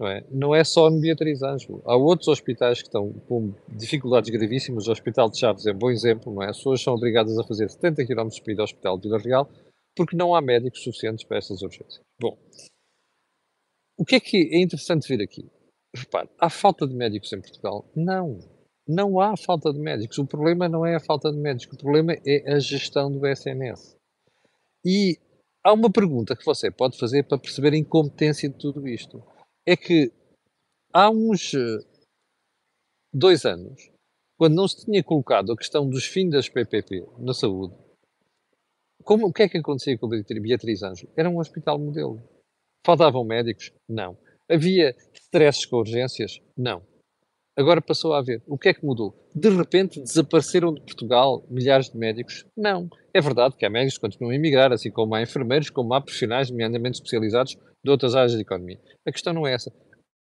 Não 0.00 0.09
é? 0.09 0.25
não 0.30 0.54
é 0.54 0.64
só 0.64 0.88
no 0.88 0.99
Beatriz 0.99 1.42
Ângelo. 1.42 1.83
Há 1.85 1.95
outros 1.95 2.28
hospitais 2.28 2.80
que 2.80 2.88
estão 2.88 3.12
com 3.28 3.52
dificuldades 3.69 4.30
gravíssimas. 4.30 4.88
O 4.88 4.92
Hospital 4.92 5.28
de 5.28 5.38
Chaves 5.38 5.66
é 5.66 5.73
um 5.73 5.78
bom 5.78 5.90
exemplo. 5.90 6.33
Não 6.33 6.42
é? 6.42 6.49
As 6.49 6.57
pessoas 6.57 6.80
são 6.80 6.95
obrigadas 6.95 7.38
a 7.38 7.45
fazer 7.45 7.69
70 7.69 8.07
km 8.07 8.28
para 8.42 8.52
ir 8.54 8.59
ao 8.59 8.64
Hospital 8.64 8.97
de 8.97 9.09
Vila 9.09 9.19
Real 9.19 9.50
porque 9.95 10.16
não 10.16 10.35
há 10.35 10.40
médicos 10.40 10.83
suficientes 10.83 11.25
para 11.25 11.37
essas 11.37 11.61
urgências. 11.61 12.00
Bom, 12.19 12.38
o 13.99 14.04
que 14.04 14.16
é 14.16 14.21
que 14.21 14.49
é 14.52 14.62
interessante 14.62 15.07
ver 15.07 15.23
aqui? 15.23 15.47
repare, 15.95 16.28
há 16.38 16.49
falta 16.49 16.87
de 16.87 16.95
médicos 16.95 17.33
em 17.33 17.40
Portugal? 17.40 17.85
Não. 17.95 18.38
Não 18.87 19.21
há 19.21 19.37
falta 19.37 19.73
de 19.73 19.78
médicos. 19.78 20.19
O 20.19 20.26
problema 20.26 20.69
não 20.69 20.87
é 20.87 20.95
a 20.95 21.00
falta 21.00 21.30
de 21.30 21.37
médicos, 21.37 21.76
o 21.76 21.80
problema 21.80 22.14
é 22.25 22.52
a 22.52 22.59
gestão 22.59 23.11
do 23.11 23.26
SNS. 23.26 23.97
E 24.85 25.19
há 25.62 25.73
uma 25.73 25.90
pergunta 25.90 26.35
que 26.37 26.45
você 26.45 26.71
pode 26.71 26.99
fazer 26.99 27.25
para 27.25 27.38
perceber 27.38 27.75
a 27.75 27.76
incompetência 27.76 28.49
de 28.49 28.57
tudo 28.57 28.87
isto. 28.88 29.23
É 29.67 29.76
que 29.76 30.12
há 30.93 31.11
uns 31.11 31.55
eh, 31.55 31.79
dois 33.12 33.45
anos, 33.45 33.90
quando 34.38 34.55
não 34.55 34.67
se 34.67 34.85
tinha 34.85 35.02
colocado 35.05 35.52
a 35.52 35.57
questão 35.57 35.88
dos 35.88 36.05
fins 36.07 36.31
das 36.31 36.49
PPP 36.49 37.07
na 37.19 37.35
saúde, 37.35 37.75
como, 39.05 39.26
o 39.26 39.33
que 39.33 39.43
é 39.43 39.49
que 39.49 39.59
acontecia 39.59 39.99
com 39.99 40.07
a 40.07 40.40
Beatriz 40.40 40.83
Ângelo? 40.83 41.11
Era 41.17 41.29
um 41.29 41.38
hospital 41.38 41.79
modelo. 41.79 42.23
Faltavam 42.85 43.25
médicos? 43.25 43.73
Não. 43.88 44.17
Havia 44.49 44.95
stresses 45.14 45.67
com 45.67 45.76
urgências? 45.76 46.40
Não. 46.57 46.83
Agora 47.57 47.81
passou 47.81 48.14
a 48.14 48.19
haver. 48.19 48.43
O 48.47 48.57
que 48.57 48.69
é 48.69 48.75
que 48.75 48.85
mudou? 48.85 49.14
De 49.35 49.49
repente 49.50 50.00
desapareceram 50.00 50.73
de 50.73 50.81
Portugal 50.81 51.45
milhares 51.50 51.90
de 51.90 51.99
médicos? 51.99 52.45
Não. 52.57 52.88
É 53.12 53.21
verdade 53.21 53.57
que 53.57 53.67
há 53.67 53.71
médicos 53.71 53.99
que 53.99 54.02
continuam 54.02 54.33
a 54.33 54.37
emigrar, 54.37 54.73
assim 54.73 54.90
como 54.90 55.14
há 55.14 55.23
enfermeiros, 55.23 55.71
como 55.71 55.93
há 55.93 56.00
profissionais, 56.00 56.50
nomeadamente 56.50 56.97
especializados, 56.97 57.57
de 57.84 57.90
outras 57.90 58.14
áreas 58.14 58.34
da 58.34 58.40
economia. 58.40 58.80
A 59.06 59.12
questão 59.12 59.32
não 59.32 59.46
é 59.46 59.54
essa. 59.54 59.72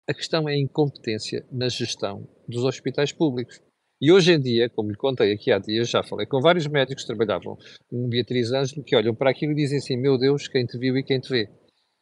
A 0.08 0.14
questão 0.14 0.48
é 0.48 0.54
a 0.54 0.58
incompetência 0.58 1.46
na 1.50 1.68
gestão 1.68 2.28
dos 2.48 2.64
hospitais 2.64 3.12
públicos. 3.12 3.60
E 4.00 4.10
hoje 4.10 4.32
em 4.32 4.40
dia, 4.40 4.68
como 4.68 4.90
lhe 4.90 4.96
contei 4.96 5.32
aqui 5.32 5.52
há 5.52 5.58
dias, 5.58 5.88
já 5.88 6.02
falei 6.02 6.26
com 6.26 6.40
vários 6.40 6.66
médicos 6.66 7.04
que 7.04 7.14
trabalhavam 7.14 7.56
no 7.90 8.08
Beatriz 8.08 8.50
Ângelo, 8.52 8.82
que 8.82 8.96
olham 8.96 9.14
para 9.14 9.30
aquilo 9.30 9.52
e 9.52 9.54
dizem 9.54 9.78
assim: 9.78 9.96
Meu 9.96 10.18
Deus, 10.18 10.48
quem 10.48 10.66
te 10.66 10.76
viu 10.76 10.96
e 10.96 11.04
quem 11.04 11.20
te 11.20 11.28
vê. 11.28 11.48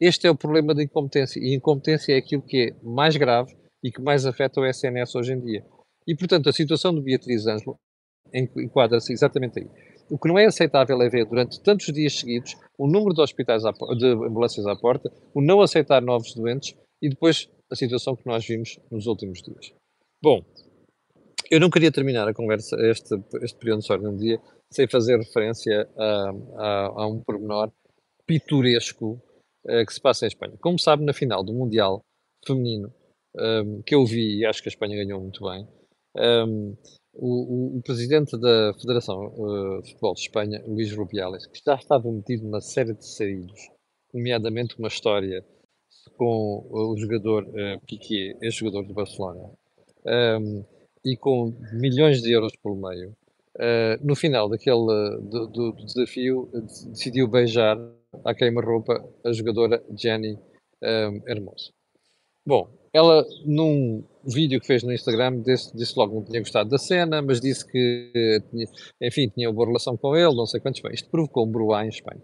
Este 0.01 0.27
é 0.27 0.31
o 0.31 0.37
problema 0.37 0.75
da 0.75 0.83
incompetência. 0.83 1.39
E 1.39 1.55
incompetência 1.55 2.15
é 2.15 2.17
aquilo 2.17 2.41
que 2.41 2.71
é 2.71 2.77
mais 2.83 3.17
grave 3.19 3.55
e 3.85 3.91
que 3.91 4.01
mais 4.01 4.25
afeta 4.25 4.61
o 4.61 4.65
SNS 4.65 5.15
hoje 5.15 5.35
em 5.35 5.41
dia. 5.41 5.63
E, 6.07 6.17
portanto, 6.17 6.49
a 6.49 6.53
situação 6.53 6.95
do 6.95 7.03
Beatriz 7.03 7.47
Ângelo 7.47 7.77
enquadra-se 8.33 9.13
exatamente 9.13 9.61
aí. 9.61 9.69
O 10.11 10.19
que 10.19 10.29
não 10.29 10.39
é 10.39 10.47
aceitável 10.47 11.01
é 11.01 11.09
ver 11.09 11.25
durante 11.25 11.63
tantos 11.63 11.87
dias 11.93 12.19
seguidos 12.19 12.57
o 12.77 12.89
número 12.89 13.15
de 13.15 13.23
hospitais 13.23 13.65
à, 13.65 13.71
de 13.71 14.07
ambulâncias 14.07 14.67
à 14.67 14.75
porta, 14.75 15.11
o 15.33 15.41
não 15.41 15.61
aceitar 15.61 16.03
novos 16.03 16.35
doentes 16.35 16.77
e 17.01 17.09
depois 17.09 17.49
a 17.71 17.77
situação 17.77 18.17
que 18.17 18.27
nós 18.27 18.45
vimos 18.45 18.79
nos 18.91 19.07
últimos 19.07 19.41
dias. 19.41 19.73
Bom, 20.21 20.45
eu 21.51 21.61
não 21.61 21.71
queria 21.71 21.93
terminar 21.93 22.29
a 22.29 22.35
conversa, 22.35 22.77
este, 22.81 23.15
este 23.43 23.59
período 23.59 23.83
de 23.83 23.93
ordem 23.93 24.11
do 24.11 24.19
dia, 24.19 24.41
sem 24.73 24.89
fazer 24.89 25.17
referência 25.19 25.89
a, 25.97 26.31
a, 26.57 26.87
a 27.03 27.07
um 27.07 27.21
pormenor 27.21 27.71
pitoresco 28.27 29.21
uh, 29.67 29.87
que 29.87 29.95
se 29.95 30.01
passa 30.01 30.27
em 30.27 30.29
Espanha. 30.29 30.57
Como 30.61 30.79
sabe, 30.79 31.05
na 31.05 31.13
final 31.13 31.45
do 31.45 31.53
Mundial 31.53 32.01
Feminino, 32.45 32.93
um, 33.37 33.83
que 33.83 33.95
eu 33.95 34.05
vi 34.05 34.39
e 34.39 34.47
acho 34.47 34.63
que 34.63 34.69
a 34.69 34.73
Espanha 34.73 34.97
ganhou 34.97 35.21
muito 35.21 35.45
bem, 35.45 35.67
um, 36.17 36.77
o, 37.13 37.75
o, 37.75 37.79
o, 37.79 37.83
presidente 37.83 38.39
da 38.39 38.73
Federação 38.81 39.27
uh, 39.37 39.83
de 39.83 39.91
Futebol 39.91 40.15
de 40.15 40.21
Espanha, 40.21 40.63
Luís 40.67 40.93
Rubiales, 40.95 41.47
que 41.47 41.61
já 41.65 41.75
estava 41.75 42.11
metido 42.11 42.45
numa 42.45 42.61
série 42.61 42.95
de 42.95 43.07
saídos, 43.07 43.69
nomeadamente 44.13 44.79
uma 44.79 44.89
história 44.89 45.45
com 46.17 46.67
o 46.71 46.97
jogador 46.97 47.45
uh, 47.45 47.81
Piqué, 47.87 48.37
ex-jogador 48.41 48.87
do 48.87 48.95
Barcelona, 48.95 49.51
um, 50.41 50.65
e 51.05 51.17
com 51.17 51.55
milhões 51.73 52.23
de 52.23 52.33
euros 52.33 52.53
pelo 52.63 52.77
meio, 52.77 53.11
uh, 53.57 54.05
no 54.07 54.15
final 54.15 54.49
daquele 54.49 54.77
do, 54.77 55.47
do, 55.47 55.73
do 55.73 55.85
desafio 55.85 56.51
decidiu 56.91 57.27
beijar 57.29 57.79
à 58.25 58.35
queima-roupa 58.35 59.03
a 59.25 59.33
jogadora 59.33 59.83
Jenny 59.97 60.39
um, 60.83 61.23
Hermoso. 61.27 61.73
Bom, 62.47 62.69
ela, 62.93 63.25
num 63.45 64.05
vídeo 64.25 64.61
que 64.61 64.67
fez 64.67 64.83
no 64.83 64.93
Instagram, 64.93 65.41
disse, 65.43 65.75
disse 65.77 65.95
logo 65.97 66.13
que 66.13 66.19
não 66.19 66.25
tinha 66.25 66.41
gostado 66.41 66.69
da 66.69 66.79
cena, 66.79 67.23
mas 67.23 67.41
disse 67.41 67.65
que, 67.67 68.43
enfim, 69.01 69.29
tinha 69.29 69.49
uma 69.49 69.55
boa 69.55 69.69
relação 69.69 69.97
com 69.97 70.17
ele, 70.17 70.35
não 70.35 70.47
sei 70.47 70.61
quantos 70.61 70.81
bem. 70.81 70.93
Isto 70.93 71.09
provocou 71.09 71.47
um 71.47 71.51
bruá 71.51 71.85
em 71.85 71.89
Espanha. 71.89 72.21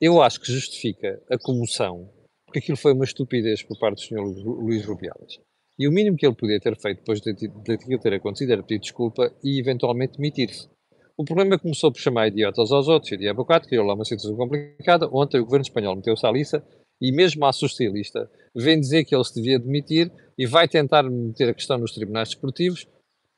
Eu 0.00 0.22
acho 0.22 0.40
que 0.40 0.50
justifica 0.50 1.20
a 1.30 1.38
comoção, 1.38 2.08
porque 2.46 2.60
aquilo 2.60 2.78
foi 2.78 2.92
uma 2.94 3.04
estupidez 3.04 3.62
por 3.62 3.78
parte 3.78 3.96
do 3.96 4.00
Sr. 4.02 4.22
Luís 4.44 4.84
Rubiales. 4.86 5.40
E 5.78 5.86
o 5.86 5.92
mínimo 5.92 6.16
que 6.16 6.26
ele 6.26 6.34
podia 6.34 6.58
ter 6.58 6.76
feito 6.76 6.98
depois 6.98 7.20
de, 7.20 7.32
de 7.34 7.98
ter 7.98 8.14
acontecido 8.14 8.52
era 8.52 8.62
pedir 8.62 8.80
desculpa 8.80 9.32
e 9.44 9.60
eventualmente 9.60 10.16
demitir-se. 10.16 10.68
O 11.16 11.24
problema 11.24 11.58
começou 11.58 11.92
por 11.92 12.00
chamar 12.00 12.28
idiotas 12.28 12.70
aos 12.72 12.88
outros 12.88 13.12
e 13.12 13.16
de 13.16 13.28
abocado, 13.28 13.68
criou 13.68 13.84
lá 13.84 13.94
uma 13.94 14.04
situação 14.04 14.36
complicada. 14.36 15.08
Ontem 15.12 15.40
o 15.40 15.44
governo 15.44 15.62
espanhol 15.62 15.96
meteu-se 15.96 16.26
à 16.26 16.30
liça 16.30 16.64
e 17.00 17.12
mesmo 17.12 17.44
a 17.44 17.52
socialista 17.52 18.30
vem 18.54 18.80
dizer 18.80 19.04
que 19.04 19.14
ele 19.14 19.24
se 19.24 19.34
devia 19.34 19.58
demitir 19.58 20.10
e 20.36 20.46
vai 20.46 20.68
tentar 20.68 21.04
meter 21.04 21.48
a 21.48 21.54
questão 21.54 21.78
nos 21.78 21.92
tribunais 21.92 22.28
desportivos. 22.28 22.86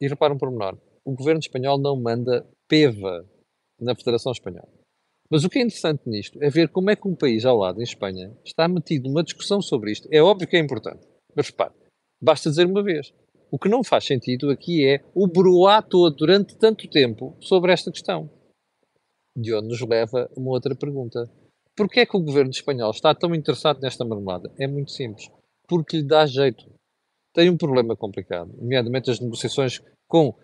E 0.00 0.08
repara 0.08 0.32
um 0.32 0.38
pormenor: 0.38 0.78
o 1.04 1.12
governo 1.12 1.40
espanhol 1.40 1.78
não 1.78 2.00
manda 2.00 2.46
PEVA 2.68 3.26
na 3.80 3.94
Federação 3.94 4.32
Espanhola. 4.32 4.68
Mas 5.30 5.44
o 5.44 5.48
que 5.48 5.58
é 5.58 5.62
interessante 5.62 6.08
nisto 6.08 6.42
é 6.42 6.50
ver 6.50 6.68
como 6.68 6.90
é 6.90 6.96
que 6.96 7.06
um 7.06 7.14
país 7.14 7.44
ao 7.44 7.56
lado, 7.56 7.80
em 7.80 7.84
Espanha, 7.84 8.36
está 8.44 8.66
metido 8.66 9.08
numa 9.08 9.22
discussão 9.22 9.62
sobre 9.62 9.92
isto. 9.92 10.08
É 10.10 10.20
óbvio 10.20 10.48
que 10.48 10.56
é 10.56 10.60
importante, 10.60 11.06
mas 11.36 11.46
repare, 11.46 11.72
basta 12.20 12.50
dizer 12.50 12.66
uma 12.66 12.82
vez. 12.82 13.12
O 13.50 13.58
que 13.58 13.68
não 13.68 13.84
faz 13.84 14.04
sentido 14.04 14.50
aqui 14.50 14.86
é 14.86 15.04
o 15.14 15.26
broá 15.26 15.82
todo 15.82 16.14
durante 16.16 16.56
tanto 16.56 16.88
tempo 16.88 17.36
sobre 17.40 17.72
esta 17.72 17.90
questão. 17.90 18.30
De 19.36 19.54
onde 19.54 19.68
nos 19.68 19.80
leva 19.80 20.28
uma 20.36 20.50
outra 20.50 20.74
pergunta. 20.74 21.30
Porquê 21.80 22.00
é 22.00 22.06
que 22.06 22.14
o 22.14 22.20
governo 22.20 22.50
espanhol 22.50 22.90
está 22.90 23.14
tão 23.14 23.34
interessado 23.34 23.80
nesta 23.80 24.04
marmelada? 24.04 24.52
É 24.58 24.66
muito 24.66 24.90
simples. 24.90 25.30
Porque 25.66 25.96
lhe 25.96 26.02
dá 26.02 26.26
jeito. 26.26 26.70
Tem 27.32 27.48
um 27.48 27.56
problema 27.56 27.96
complicado, 27.96 28.52
nomeadamente 28.60 29.10
as 29.10 29.18
negociações 29.18 29.80
com 30.06 30.34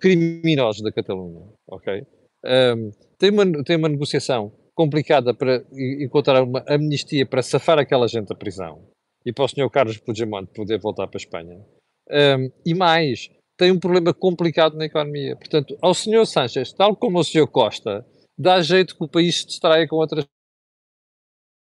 criminosos 0.00 0.82
da 0.82 0.90
Catalunha, 0.90 1.46
ok? 1.68 2.04
Um, 2.44 2.90
tem, 3.16 3.30
uma, 3.30 3.62
tem 3.62 3.76
uma 3.76 3.88
negociação 3.88 4.50
complicada 4.74 5.32
para 5.32 5.64
encontrar 6.00 6.42
uma 6.42 6.64
amnistia 6.66 7.24
para 7.24 7.42
safar 7.42 7.78
aquela 7.78 8.08
gente 8.08 8.26
da 8.26 8.34
prisão 8.34 8.82
e 9.24 9.32
para 9.32 9.44
o 9.44 9.48
Sr. 9.48 9.70
Carlos 9.70 9.98
Puigdemont 9.98 10.50
poder 10.52 10.80
voltar 10.80 11.06
para 11.06 11.18
a 11.18 11.22
Espanha. 11.22 11.64
Um, 12.10 12.50
e 12.66 12.74
mais, 12.74 13.30
tem 13.56 13.70
um 13.70 13.78
problema 13.78 14.12
complicado 14.12 14.76
na 14.76 14.86
economia. 14.86 15.36
Portanto, 15.36 15.78
ao 15.80 15.94
Sr. 15.94 16.26
Sánchez, 16.26 16.72
tal 16.72 16.96
como 16.96 17.18
ao 17.18 17.24
Sr. 17.24 17.46
Costa, 17.46 18.04
dá 18.36 18.60
jeito 18.60 18.96
que 18.96 19.04
o 19.04 19.08
país 19.08 19.42
se 19.42 19.46
distraia 19.46 19.86
com 19.86 19.94
outras 19.94 20.26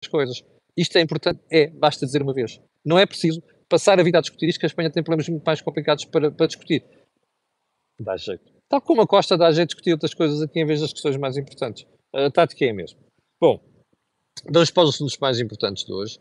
coisas. 0.09 0.43
Isto 0.77 0.99
é 0.99 1.01
importante? 1.01 1.41
É, 1.51 1.69
basta 1.69 2.07
dizer 2.07 2.23
uma 2.23 2.33
vez. 2.33 2.61
Não 2.85 2.99
é 2.99 3.07
preciso 3.07 3.43
passar 3.69 4.01
a 4.01 4.03
vida 4.03 4.19
a 4.19 4.21
discutir 4.21 4.49
isto, 4.49 4.59
que 4.59 4.67
a 4.67 4.69
Espanha 4.69 4.91
tem 4.91 5.03
problemas 5.03 5.29
muito 5.29 5.45
mais 5.45 5.61
complicados 5.61 6.05
para, 6.05 6.31
para 6.31 6.47
discutir. 6.47 6.85
Dá 7.99 8.17
jeito. 8.17 8.45
Tal 8.69 8.81
como 8.81 9.03
a 9.03 9.07
Costa 9.07 9.37
dá 9.37 9.51
jeito 9.51 9.69
de 9.69 9.75
discutir 9.75 9.93
outras 9.93 10.15
coisas 10.15 10.41
aqui 10.43 10.61
em 10.61 10.67
vez 10.67 10.81
das 10.81 10.93
questões 10.93 11.17
mais 11.17 11.37
importantes. 11.37 11.87
A 12.13 12.31
tática 12.31 12.65
é 12.65 12.71
a 12.71 12.75
mesma. 12.75 12.99
Bom, 13.41 13.61
damos 14.49 14.71
para 14.71 14.85
os 14.85 14.95
assuntos 14.95 15.19
mais 15.19 15.39
importantes 15.39 15.85
de 15.85 15.93
hoje. 15.93 16.19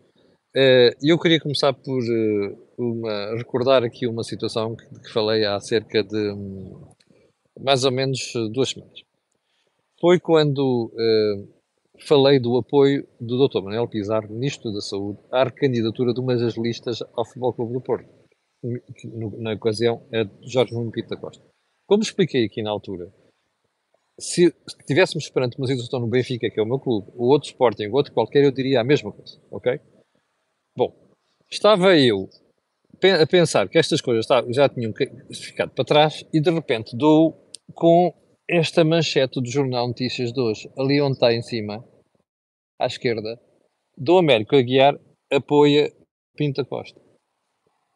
Eh, 0.55 0.95
eu 1.01 1.17
queria 1.19 1.39
começar 1.39 1.73
por 1.73 2.01
eh, 2.03 2.55
uma, 2.77 3.35
recordar 3.37 3.83
aqui 3.83 4.07
uma 4.07 4.23
situação 4.23 4.75
que, 4.75 4.85
que 4.99 5.11
falei 5.11 5.45
há 5.45 5.59
cerca 5.59 6.03
de 6.03 6.31
hum, 6.31 6.87
mais 7.59 7.83
ou 7.83 7.91
menos 7.91 8.33
duas 8.51 8.69
semanas. 8.69 9.01
Foi 9.99 10.19
quando 10.19 10.91
falei 12.05 12.39
do 12.39 12.57
apoio 12.57 13.07
do 13.19 13.47
Dr. 13.47 13.61
Manuel 13.61 13.87
Pizarro, 13.87 14.33
Ministro 14.33 14.71
da 14.71 14.81
Saúde, 14.81 15.19
à 15.31 15.43
recandidatura 15.43 16.13
de 16.13 16.19
uma 16.19 16.35
das 16.35 16.55
listas 16.57 17.01
ao 17.13 17.25
Futebol 17.25 17.53
Clube 17.53 17.73
do 17.73 17.81
Porto, 17.81 18.09
que 18.95 19.07
na 19.07 19.53
ocasião 19.53 20.05
é 20.11 20.27
Jorge 20.41 20.73
Nuno 20.73 20.91
Pinto 20.91 21.09
da 21.09 21.17
Costa. 21.17 21.43
Como 21.85 22.03
expliquei 22.03 22.45
aqui 22.45 22.61
na 22.61 22.69
altura, 22.69 23.11
se 24.19 24.53
estivéssemos 24.67 25.29
perante 25.29 25.57
uma 25.57 25.67
situação 25.67 25.99
no 25.99 26.07
Benfica, 26.07 26.49
que 26.49 26.59
é 26.59 26.63
o 26.63 26.65
meu 26.65 26.79
clube, 26.79 27.07
ou 27.15 27.29
outro 27.29 27.49
Sporting, 27.49 27.87
ou 27.87 27.95
outro 27.95 28.13
qualquer, 28.13 28.43
eu 28.43 28.51
diria 28.51 28.81
a 28.81 28.83
mesma 28.83 29.11
coisa, 29.11 29.39
ok? 29.49 29.79
Bom, 30.75 30.93
estava 31.49 31.97
eu 31.97 32.29
a 33.21 33.25
pensar 33.25 33.69
que 33.69 33.77
estas 33.77 34.01
coisas 34.01 34.25
já 34.49 34.67
tinham 34.67 34.91
ficado 35.33 35.71
para 35.71 35.85
trás 35.85 36.25
e 36.33 36.41
de 36.41 36.51
repente 36.51 36.97
dou 36.97 37.49
com 37.73 38.13
esta 38.49 38.83
manchete 38.83 39.39
do 39.39 39.49
Jornal 39.49 39.87
Notícias 39.87 40.33
de 40.33 40.41
hoje, 40.41 40.69
ali 40.77 40.99
onde 40.99 41.13
está 41.13 41.31
em 41.33 41.41
cima, 41.41 41.85
à 42.79 42.85
esquerda, 42.85 43.39
do 43.97 44.17
Américo 44.17 44.55
Aguiar 44.55 44.97
apoia 45.31 45.91
Pinta 46.35 46.63
Costa. 46.63 46.99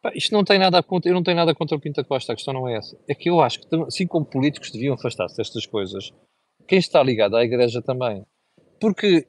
Pá, 0.02 0.12
isto 0.13 0.34
não 0.34 0.44
tem 0.44 0.60
nada 0.60 0.78
a 0.78 0.84
contra, 0.84 1.10
eu 1.10 1.16
não 1.16 1.24
tenho 1.24 1.38
nada 1.38 1.56
contra 1.56 1.78
o 1.78 1.80
Pinta 1.80 2.04
Costa, 2.04 2.34
a 2.34 2.36
questão 2.36 2.54
não 2.54 2.68
é 2.68 2.75
essa. 2.78 2.98
É 3.08 3.16
que 3.16 3.30
eu 3.30 3.40
acho 3.40 3.62
que, 3.62 3.75
assim 3.88 4.06
como 4.06 4.25
políticos 4.25 4.70
deviam 4.70 4.96
afastar-se 4.96 5.38
destas 5.38 5.66
coisas, 5.66 6.12
quem 6.68 6.78
está 6.78 7.02
ligado 7.02 7.38
à 7.38 7.44
Igreja 7.44 7.82
também. 7.82 8.22
Porque 8.82 9.25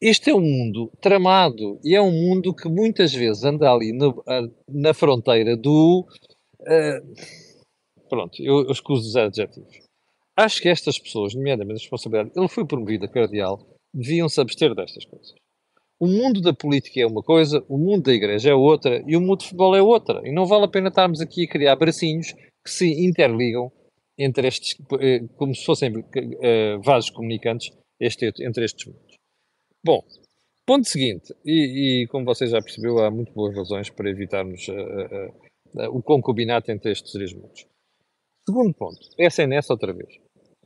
este 0.00 0.30
é 0.30 0.34
um 0.34 0.40
mundo 0.40 0.90
tramado 1.00 1.80
e 1.84 1.94
é 1.94 2.00
um 2.00 2.12
mundo 2.12 2.54
que 2.54 2.68
muitas 2.68 3.12
vezes 3.12 3.42
anda 3.44 3.70
ali 3.70 3.92
no, 3.92 4.22
na 4.68 4.94
fronteira 4.94 5.56
do. 5.56 6.06
Uh, 6.60 8.08
pronto, 8.08 8.40
eu, 8.40 8.64
eu 8.64 8.70
escuso 8.70 9.08
os 9.08 9.16
adjetivos. 9.16 9.80
Acho 10.36 10.62
que 10.62 10.68
estas 10.68 10.98
pessoas, 10.98 11.34
nomeadamente 11.34 11.78
a 11.78 11.82
responsabilidade, 11.82 12.32
ele 12.36 12.48
foi 12.48 12.66
promovido 12.66 13.04
a 13.04 13.08
cardeal, 13.08 13.58
deviam 13.92 14.28
se 14.28 14.40
abster 14.40 14.74
destas 14.74 15.04
coisas. 15.04 15.34
O 15.98 16.06
mundo 16.06 16.40
da 16.40 16.52
política 16.52 17.00
é 17.00 17.06
uma 17.06 17.22
coisa, 17.22 17.64
o 17.68 17.78
mundo 17.78 18.04
da 18.04 18.12
igreja 18.12 18.50
é 18.50 18.54
outra 18.54 19.04
e 19.06 19.16
o 19.16 19.20
mundo 19.20 19.36
do 19.36 19.44
futebol 19.44 19.76
é 19.76 19.82
outra. 19.82 20.20
E 20.24 20.32
não 20.32 20.46
vale 20.46 20.64
a 20.64 20.68
pena 20.68 20.88
estarmos 20.88 21.20
aqui 21.20 21.44
a 21.44 21.48
criar 21.48 21.76
bracinhos 21.76 22.32
que 22.32 22.70
se 22.70 23.06
interligam 23.06 23.70
entre 24.18 24.48
estes, 24.48 24.76
eh, 25.00 25.20
como 25.36 25.54
se 25.54 25.64
fossem 25.64 25.96
uh, 25.96 26.80
vasos 26.82 27.10
comunicantes 27.10 27.70
este, 28.00 28.32
entre 28.40 28.64
estes 28.64 28.86
mundos. 28.86 29.16
Bom, 29.84 30.04
ponto 30.66 30.88
seguinte, 30.88 31.32
e, 31.44 32.02
e, 32.02 32.06
como 32.08 32.24
vocês 32.24 32.50
já 32.50 32.60
percebeu, 32.60 32.98
há 32.98 33.10
muito 33.10 33.32
boas 33.32 33.54
razões 33.56 33.90
para 33.90 34.10
evitarmos 34.10 34.66
uh, 34.68 34.72
uh, 34.74 35.96
o 35.96 36.02
concubinato 36.02 36.70
entre 36.70 36.92
estes 36.92 37.12
três 37.12 37.32
mundos. 37.32 37.66
Segundo 38.44 38.74
ponto, 38.74 38.98
SNS 39.18 39.70
outra 39.70 39.92
vez. 39.92 40.18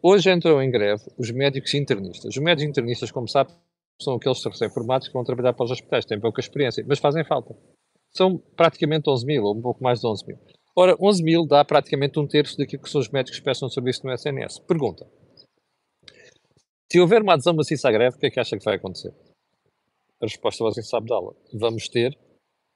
Hoje 0.03 0.31
entram 0.31 0.63
em 0.63 0.71
greve 0.71 1.03
os 1.19 1.31
médicos 1.31 1.75
internistas. 1.75 2.37
Os 2.37 2.43
médicos 2.43 2.71
internistas, 2.71 3.11
como 3.11 3.29
sabe, 3.29 3.53
são 4.01 4.15
aqueles 4.15 4.45
recém-formados 4.45 5.09
que 5.09 5.15
vão 5.15 5.25
trabalhar 5.25 5.53
para 5.53 5.65
os 5.65 5.71
hospitais, 5.71 6.05
têm 6.05 6.21
pouca 6.21 6.41
experiência, 6.41 6.85
mas 6.87 6.99
fazem 6.99 7.25
falta. 7.25 7.57
São 8.11 8.39
praticamente 8.57 9.09
11 9.09 9.27
mil, 9.27 9.45
ou 9.45 9.57
um 9.57 9.61
pouco 9.61 9.83
mais 9.83 10.01
de 10.01 10.07
11 10.07 10.27
mil. 10.27 10.39
Ora, 10.75 10.95
11 11.01 11.23
mil 11.23 11.47
dá 11.47 11.65
praticamente 11.65 12.19
um 12.19 12.27
terço 12.27 12.59
daquilo 12.59 12.83
que 12.83 12.91
são 12.91 13.01
os 13.01 13.09
médicos 13.09 13.39
que 13.39 13.45
prestam 13.45 13.69
serviço 13.69 14.07
no 14.07 14.13
SNS. 14.13 14.59
Pergunta. 14.61 15.07
Se 16.93 17.01
houver 17.01 17.23
uma 17.23 17.33
adesão 17.33 17.55
maciça 17.55 17.89
à 17.89 17.93
greve, 17.93 18.17
o 18.17 18.19
que 18.19 18.27
é 18.27 18.31
que 18.31 18.39
acha 18.39 18.57
que 18.57 18.65
vai 18.65 18.77
acontecer? 18.77 19.13
A 20.21 20.27
resposta 20.27 20.63
você 20.63 20.83
sabe 20.83 21.09
dá-la. 21.09 21.33
Vamos 21.53 21.89
ter 21.89 22.17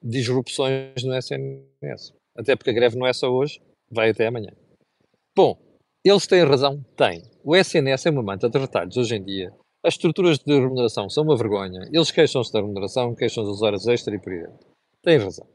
disrupções 0.03 1.03
no 1.05 1.15
SNS. 1.15 2.15
Até 2.37 2.57
porque 2.57 2.71
a 2.71 2.73
greve 2.73 2.99
não 2.99 3.07
é 3.07 3.13
só 3.13 3.31
hoje, 3.31 3.61
vai 3.91 4.11
até 4.11 4.27
amanhã. 4.27 4.53
Bom, 5.37 5.59
eles 6.05 6.27
têm 6.27 6.45
razão? 6.45 6.83
Têm. 6.97 7.23
O 7.45 7.55
SNS 7.55 8.07
é 8.07 8.11
uma 8.11 8.23
manta 8.23 8.49
de 8.49 8.59
retalhos 8.59 8.97
hoje 8.97 9.17
em 9.17 9.23
dia. 9.23 9.53
As 9.85 9.95
estruturas 9.95 10.39
de 10.39 10.53
remuneração 10.53 11.09
são 11.09 11.25
uma 11.25 11.37
vergonha. 11.37 11.89
Eles 11.93 12.11
queixam-se 12.11 12.53
da 12.53 12.61
remuneração, 12.61 13.15
queixam-se 13.15 13.51
das 13.51 13.63
horas 13.63 13.87
extra 13.87 14.15
e 14.15 14.19
por 14.19 14.33
aí 14.33 14.47
Têm 15.03 15.19
razão. 15.19 15.47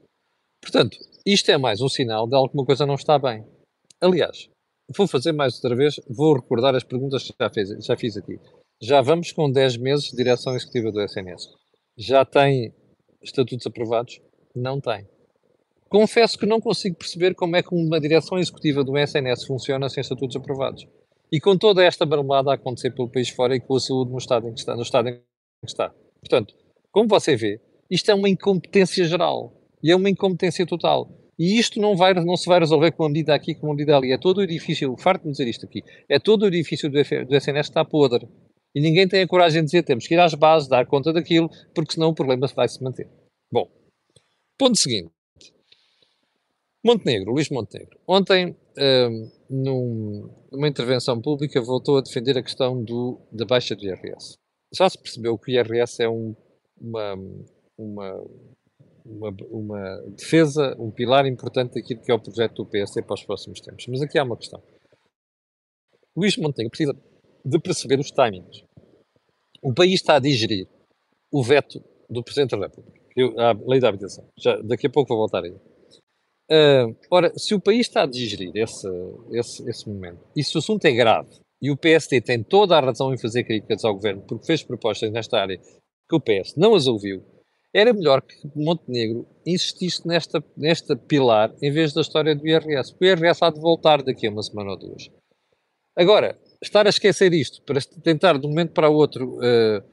Portanto, 0.62 0.98
isto 1.25 1.52
é 1.52 1.58
mais 1.58 1.82
um 1.82 1.90
sinal 1.90 2.28
de 2.28 2.36
alguma 2.36 2.66
coisa 2.66 2.86
não 2.86 2.96
está 2.96 3.20
bem. 3.20 3.46
Aliás, 4.02 4.50
vou 4.96 5.08
fazer 5.08 5.32
mais 5.32 5.56
outra 5.56 5.75
vez, 5.75 6.00
vou 6.10 6.34
recordar 6.36 6.75
as 6.75 6.84
perguntas 6.84 7.24
que 7.24 7.34
já, 7.40 7.50
fez, 7.50 7.70
já 7.86 7.96
fiz 7.96 8.18
aqui. 8.18 8.40
Já 8.82 9.02
vamos 9.02 9.32
com 9.32 9.52
10 9.52 9.78
meses 9.78 10.06
de 10.10 10.18
direção 10.18 10.56
executiva 10.56 10.92
do 10.92 11.02
SNS. 11.02 11.50
Já 11.98 12.25
tem 12.25 12.74
estatutos 13.22 13.66
aprovados? 13.68 14.20
Não 14.56 14.82
tem. 14.82 15.08
Confesso 15.89 16.38
que 16.38 16.46
não 16.46 16.60
consigo 16.60 16.96
perceber 16.96 17.36
como 17.36 17.56
é 17.56 17.63
que 17.63 17.74
uma 17.74 18.00
direção 18.00 18.38
executiva 18.38 18.84
do 18.84 18.98
SNS 18.98 19.46
funciona 19.46 19.88
sem 19.88 20.01
estatutos 20.01 20.36
aprovados. 20.36 20.88
E 21.32 21.39
com 21.39 21.58
toda 21.58 21.84
esta 21.84 22.06
barulhada 22.06 22.51
a 22.51 22.56
acontecer 22.56 22.92
pelo 22.92 23.10
país 23.10 23.30
fora 23.30 23.56
e 23.56 23.60
com 23.60 23.75
a 23.75 23.80
saúde 23.80 24.12
no 24.12 24.18
estado 24.18 24.48
em 24.48 24.54
que 24.54 24.60
está. 24.60 24.75
No 24.75 24.82
estado 24.82 25.10
em 25.10 25.13
que 25.13 25.22
está. 25.68 25.94
Portanto, 26.20 26.54
como 26.92 27.08
você 27.08 27.36
vê, 27.36 27.62
isto 27.89 28.10
é 28.10 28.15
uma 28.15 28.30
incompetência 28.30 29.06
geral. 29.06 29.54
E 29.82 29.92
é 29.92 29.96
uma 29.96 30.10
incompetência 30.10 30.65
total. 30.65 31.10
E 31.38 31.60
isto 31.60 31.80
não, 31.80 31.96
vai, 31.96 32.13
não 32.13 32.36
se 32.38 32.48
vai 32.48 32.60
resolver 32.60 32.92
com 32.92 33.04
uma 33.04 33.10
medida 33.10 33.36
aqui, 33.36 33.54
com 33.54 33.68
uma 33.68 33.75
medida 33.75 33.98
ali. 33.98 34.12
É 34.12 34.18
todo 34.18 34.38
o 34.38 34.44
edifício, 34.44 34.96
farto 34.98 35.24
de 35.24 35.32
dizer 35.32 35.48
isto 35.48 35.65
aqui, 35.65 35.84
é 36.10 36.18
todo 36.18 36.44
o 36.44 36.48
edifício 36.48 36.89
do, 36.89 36.96
do 36.96 37.36
SNS 37.36 37.68
está 37.68 37.84
podre. 37.84 38.27
E 38.74 38.82
ninguém 38.82 39.08
tem 39.08 39.22
a 39.22 39.27
coragem 39.27 39.62
de 39.62 39.65
dizer 39.68 39.84
temos 39.84 40.08
que 40.08 40.13
ir 40.13 40.20
às 40.20 40.34
bases, 40.34 40.68
dar 40.68 40.86
conta 40.86 41.13
daquilo, 41.13 41.50
porque 41.74 41.94
senão 41.94 42.10
o 42.10 42.15
problema 42.15 42.48
vai 42.48 42.68
se 42.68 42.82
manter. 42.84 43.10
Bom, 43.51 43.70
ponto 44.58 44.77
seguinte. 44.77 45.15
Montenegro, 46.86 47.34
Luís 47.34 47.50
Montenegro. 47.50 48.00
Ontem, 48.08 48.56
um, 48.77 49.32
num, 49.50 50.30
numa 50.51 50.68
intervenção 50.68 51.20
pública, 51.20 51.60
voltou 51.60 51.98
a 51.98 52.01
defender 52.01 52.38
a 52.38 52.44
questão 52.44 52.84
do, 52.84 53.20
da 53.32 53.44
baixa 53.44 53.75
do 53.75 53.84
IRS. 53.84 54.38
Já 54.72 54.88
se 54.88 54.98
percebeu 55.00 55.36
que 55.36 55.51
o 55.51 55.56
IRS 55.56 56.04
é 56.04 56.08
um, 56.08 56.36
uma, 56.80 57.15
uma, 57.75 58.25
uma, 59.04 59.36
uma, 59.50 60.01
defesa, 60.15 60.75
um 60.80 60.92
pilar 60.92 61.25
importante 61.25 61.74
daquilo 61.74 62.04
que 62.04 62.12
é 62.12 62.13
o 62.13 62.20
projeto 62.20 62.58
do 62.58 62.65
PSD 62.68 63.01
para 63.01 63.15
os 63.15 63.24
próximos 63.24 63.60
tempos. 63.62 63.88
Mas 63.88 64.04
aqui 64.04 64.20
há 64.20 64.24
uma 64.24 64.38
questão. 64.38 64.62
Luís 66.15 66.38
Montenegro 66.38 66.70
precisa 66.70 66.96
de 67.44 67.60
perceber 67.60 68.00
os 68.00 68.12
timings. 68.12 68.63
O 69.60 69.74
país 69.74 69.96
está 69.96 70.18
a 70.18 70.20
digerir 70.20 70.68
o 71.32 71.42
veto 71.42 71.84
do 72.08 72.24
Presidente 72.24 72.51
da 72.51 72.68
República, 72.68 73.01
a 73.39 73.54
lei 73.68 73.80
da 73.80 73.89
habitação. 73.89 74.30
Já, 74.38 74.56
daqui 74.62 74.86
a 74.86 74.89
pouco 74.92 75.10
vou 75.10 75.18
voltar 75.18 75.44
aí. 75.44 75.56
Uh, 76.52 76.96
ora, 77.10 77.32
se 77.38 77.56
o 77.56 77.60
país 77.60 77.88
está 77.88 78.04
a 78.04 78.06
digerir 78.06 78.52
esse, 78.56 78.88
esse, 79.32 79.70
esse 79.70 79.90
momento, 79.90 80.20
e 80.36 80.44
se 80.44 80.56
o 80.56 80.60
assunto 80.60 80.86
é 80.86 80.92
grave, 80.92 81.30
e 81.62 81.72
o 81.72 81.78
PSD 81.78 82.22
tem 82.22 82.44
toda 82.44 82.78
a 82.78 82.80
razão 82.80 83.14
em 83.14 83.18
fazer 83.18 83.44
críticas 83.44 83.84
ao 83.84 83.96
governo, 83.96 84.22
porque 84.28 84.46
fez 84.46 84.62
propostas 84.62 85.12
nesta 85.12 85.40
área 85.40 85.58
que 85.58 86.16
o 86.16 86.20
PS 86.20 86.56
não 86.56 86.75
as 86.75 86.86
ouviu, 86.86 87.24
era 87.74 87.92
melhor 87.92 88.22
que 88.22 88.36
Montenegro 88.56 89.28
insistisse 89.46 90.08
nesta, 90.08 90.44
nesta 90.56 90.96
pilar 90.96 91.54
em 91.62 91.72
vez 91.72 91.92
da 91.92 92.00
história 92.00 92.34
do 92.34 92.48
IRS. 92.48 92.96
O 93.00 93.04
IRS 93.04 93.44
há 93.44 93.50
de 93.50 93.60
voltar 93.60 94.02
daqui 94.02 94.28
a 94.28 94.32
uma 94.32 94.42
semana 94.42 94.72
ou 94.72 94.80
duas. 94.80 95.10
Agora, 95.94 96.40
estar 96.62 96.86
a 96.86 96.90
esquecer 96.90 97.34
isto 97.34 97.62
para 97.64 97.82
tentar 98.02 98.38
de 98.38 98.46
um 98.46 98.50
momento 98.50 98.72
para 98.72 98.90
o 98.90 98.94
outro 98.94 99.40
uh, 99.40 99.84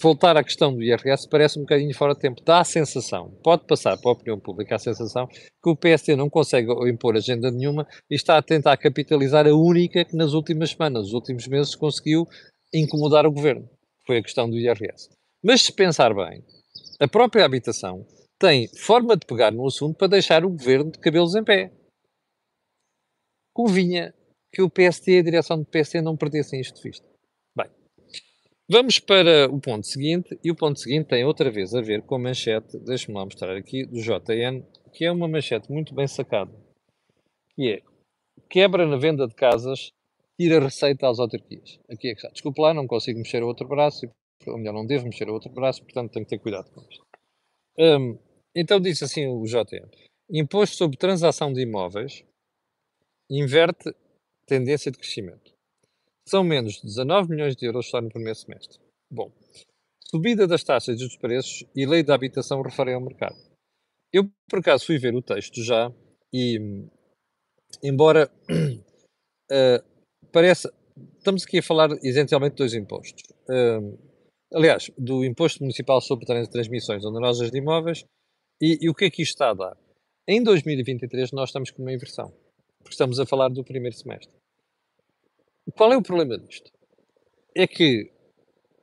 voltar 0.00 0.36
à 0.36 0.44
questão 0.44 0.72
do 0.72 0.82
IRS 0.82 1.28
parece 1.28 1.58
um 1.58 1.62
bocadinho 1.62 1.94
fora 1.94 2.14
de 2.14 2.20
tempo. 2.20 2.42
Dá 2.44 2.60
a 2.60 2.64
sensação, 2.64 3.30
pode 3.42 3.64
passar 3.66 3.96
para 3.98 4.10
a 4.10 4.14
opinião 4.14 4.38
pública 4.38 4.76
a 4.76 4.78
sensação 4.78 5.26
que 5.26 5.70
o 5.70 5.76
PSD 5.76 6.14
não 6.14 6.30
consegue 6.30 6.70
impor 6.88 7.16
agenda 7.16 7.50
nenhuma 7.50 7.86
e 8.10 8.14
está 8.14 8.38
a 8.38 8.42
tentar 8.42 8.76
capitalizar 8.76 9.46
a 9.46 9.54
única 9.54 10.04
que 10.04 10.16
nas 10.16 10.32
últimas 10.32 10.70
semanas, 10.70 11.04
nos 11.04 11.12
últimos 11.12 11.46
meses, 11.48 11.74
conseguiu 11.74 12.26
incomodar 12.72 13.26
o 13.26 13.32
governo. 13.32 13.68
Foi 14.06 14.18
a 14.18 14.22
questão 14.22 14.48
do 14.48 14.56
IRS. 14.56 15.08
Mas 15.42 15.62
se 15.62 15.72
pensar 15.72 16.14
bem, 16.14 16.42
a 17.00 17.08
própria 17.08 17.44
habitação 17.44 18.06
tem 18.38 18.68
forma 18.68 19.16
de 19.16 19.26
pegar 19.26 19.50
no 19.50 19.66
assunto 19.66 19.96
para 19.96 20.08
deixar 20.08 20.44
o 20.44 20.50
governo 20.50 20.92
de 20.92 20.98
cabelos 20.98 21.34
em 21.34 21.42
pé. 21.42 21.72
Convinha 23.52 24.14
que 24.52 24.62
o 24.62 24.70
PST 24.70 25.10
e 25.10 25.18
a 25.18 25.22
direção 25.22 25.58
do 25.58 25.66
PST 25.66 26.00
não 26.00 26.16
perdessem 26.16 26.60
isto 26.60 26.76
de 26.76 26.82
vista. 26.82 27.07
Vamos 28.70 28.98
para 28.98 29.50
o 29.50 29.58
ponto 29.58 29.86
seguinte, 29.86 30.38
e 30.44 30.50
o 30.50 30.54
ponto 30.54 30.78
seguinte 30.78 31.08
tem 31.08 31.24
outra 31.24 31.50
vez 31.50 31.74
a 31.74 31.80
ver 31.80 32.02
com 32.02 32.16
a 32.16 32.18
manchete, 32.18 32.78
deixe-me 32.78 33.16
lá 33.16 33.24
mostrar 33.24 33.56
aqui, 33.56 33.86
do 33.86 33.98
JN, 33.98 34.62
que 34.92 35.06
é 35.06 35.10
uma 35.10 35.26
manchete 35.26 35.72
muito 35.72 35.94
bem 35.94 36.06
sacada, 36.06 36.52
que 37.54 37.72
é 37.72 37.82
quebra 38.50 38.86
na 38.86 38.98
venda 38.98 39.26
de 39.26 39.34
casas, 39.34 39.90
tira 40.38 40.60
receita 40.60 41.08
às 41.08 41.18
autarquias. 41.18 41.80
Aqui 41.90 42.08
é 42.08 42.12
que 42.12 42.18
está. 42.18 42.28
Desculpe 42.28 42.60
lá, 42.60 42.74
não 42.74 42.86
consigo 42.86 43.18
mexer 43.18 43.42
o 43.42 43.46
outro 43.46 43.66
braço, 43.66 44.06
ou 44.46 44.58
melhor, 44.58 44.74
não 44.74 44.86
devo 44.86 45.06
mexer 45.06 45.28
o 45.30 45.32
outro 45.32 45.50
braço, 45.50 45.82
portanto 45.82 46.12
tenho 46.12 46.26
que 46.26 46.30
ter 46.30 46.38
cuidado 46.38 46.70
com 46.70 46.82
isto. 46.82 47.02
Um, 47.78 48.18
então 48.54 48.78
disse 48.78 49.02
assim 49.02 49.26
o 49.26 49.44
JN, 49.44 49.88
imposto 50.30 50.76
sobre 50.76 50.98
transação 50.98 51.54
de 51.54 51.62
imóveis 51.62 52.22
inverte 53.30 53.94
tendência 54.46 54.90
de 54.90 54.98
crescimento. 54.98 55.57
São 56.28 56.44
menos 56.44 56.74
de 56.74 56.82
19 56.82 57.30
milhões 57.30 57.56
de 57.56 57.64
euros 57.64 57.88
só 57.88 58.02
no 58.02 58.10
primeiro 58.10 58.38
semestre. 58.38 58.78
Bom, 59.10 59.32
subida 60.10 60.46
das 60.46 60.62
taxas 60.62 61.00
e 61.00 61.02
dos 61.02 61.16
preços 61.16 61.64
e 61.74 61.86
lei 61.86 62.02
da 62.02 62.14
habitação 62.14 62.60
referem 62.60 62.92
ao 62.92 63.00
mercado. 63.00 63.34
Eu, 64.12 64.30
por 64.46 64.58
acaso, 64.58 64.84
fui 64.84 64.98
ver 64.98 65.14
o 65.14 65.22
texto 65.22 65.62
já 65.62 65.90
e, 66.30 66.84
embora 67.82 68.30
uh, 69.50 70.28
pareça. 70.30 70.70
Estamos 71.16 71.44
aqui 71.44 71.60
a 71.60 71.62
falar 71.62 71.92
essencialmente 72.02 72.56
de 72.56 72.58
dois 72.58 72.74
impostos. 72.74 73.22
Uh, 73.48 73.98
aliás, 74.52 74.90
do 74.98 75.24
Imposto 75.24 75.62
Municipal 75.62 75.98
sobre 76.02 76.26
Transmissões 76.26 77.06
onerosas 77.06 77.50
de 77.50 77.56
imóveis 77.56 78.04
e, 78.60 78.76
e 78.82 78.90
o 78.90 78.94
que 78.94 79.06
é 79.06 79.10
que 79.10 79.22
isto 79.22 79.32
está 79.32 79.48
a 79.48 79.54
dar? 79.54 79.76
Em 80.28 80.42
2023 80.42 81.32
nós 81.32 81.48
estamos 81.48 81.70
com 81.70 81.80
uma 81.80 81.92
inversão, 81.92 82.30
porque 82.80 82.92
estamos 82.92 83.18
a 83.18 83.24
falar 83.24 83.48
do 83.48 83.64
primeiro 83.64 83.96
semestre. 83.96 84.37
Qual 85.76 85.92
é 85.92 85.96
o 85.96 86.02
problema 86.02 86.38
disto? 86.38 86.70
É 87.54 87.66
que, 87.66 88.10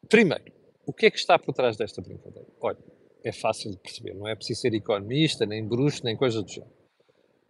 primeiro, 0.09 0.51
o 0.85 0.93
que 0.93 1.07
é 1.07 1.11
que 1.11 1.17
está 1.17 1.39
por 1.39 1.53
trás 1.53 1.77
desta 1.77 2.01
brincadeira? 2.01 2.47
Olha, 2.61 2.77
é 3.23 3.31
fácil 3.31 3.71
de 3.71 3.77
perceber, 3.77 4.13
não 4.13 4.27
é 4.27 4.35
preciso 4.35 4.61
ser 4.61 4.73
economista, 4.73 5.45
nem 5.45 5.65
bruxo, 5.65 6.03
nem 6.03 6.15
coisa 6.15 6.41
do 6.41 6.49
género. 6.49 6.71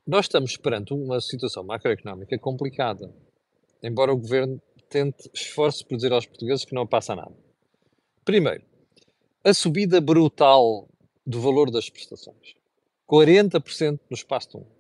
Nós 0.08 0.26
estamos 0.26 0.56
perante 0.56 0.94
uma 0.94 1.20
situação 1.20 1.64
macroeconómica 1.64 2.38
complicada, 2.38 3.14
embora 3.82 4.14
o 4.14 4.18
governo 4.18 4.62
tente 4.90 5.30
esforço 5.34 5.86
por 5.86 5.96
dizer 5.96 6.14
aos 6.14 6.26
portugueses 6.26 6.64
que 6.64 6.76
não 6.76 6.88
passa 6.88 7.16
nada. 7.16 7.36
Primeiro, 8.24 8.64
a 9.44 9.54
subida 9.54 10.00
brutal 10.00 10.88
do 11.26 11.42
valor 11.42 11.70
das 11.70 11.90
prestações. 11.90 12.56
40% 13.10 14.00
no 14.10 14.16
espaço 14.16 14.50
de 14.52 14.58
um. 14.58 14.75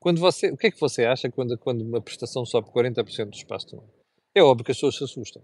Quando 0.00 0.18
você, 0.18 0.50
o 0.50 0.56
que 0.56 0.68
é 0.68 0.70
que 0.70 0.80
você 0.80 1.04
acha 1.04 1.30
quando, 1.30 1.58
quando 1.58 1.82
uma 1.82 2.00
prestação 2.00 2.46
sobe 2.46 2.70
40% 2.70 3.26
do 3.26 3.36
espaço 3.36 3.68
de 3.68 3.76
um 3.76 3.80
ano? 3.80 3.92
É 4.34 4.42
óbvio 4.42 4.64
que 4.64 4.70
as 4.70 4.78
pessoas 4.78 4.96
se 4.96 5.04
assustam. 5.04 5.42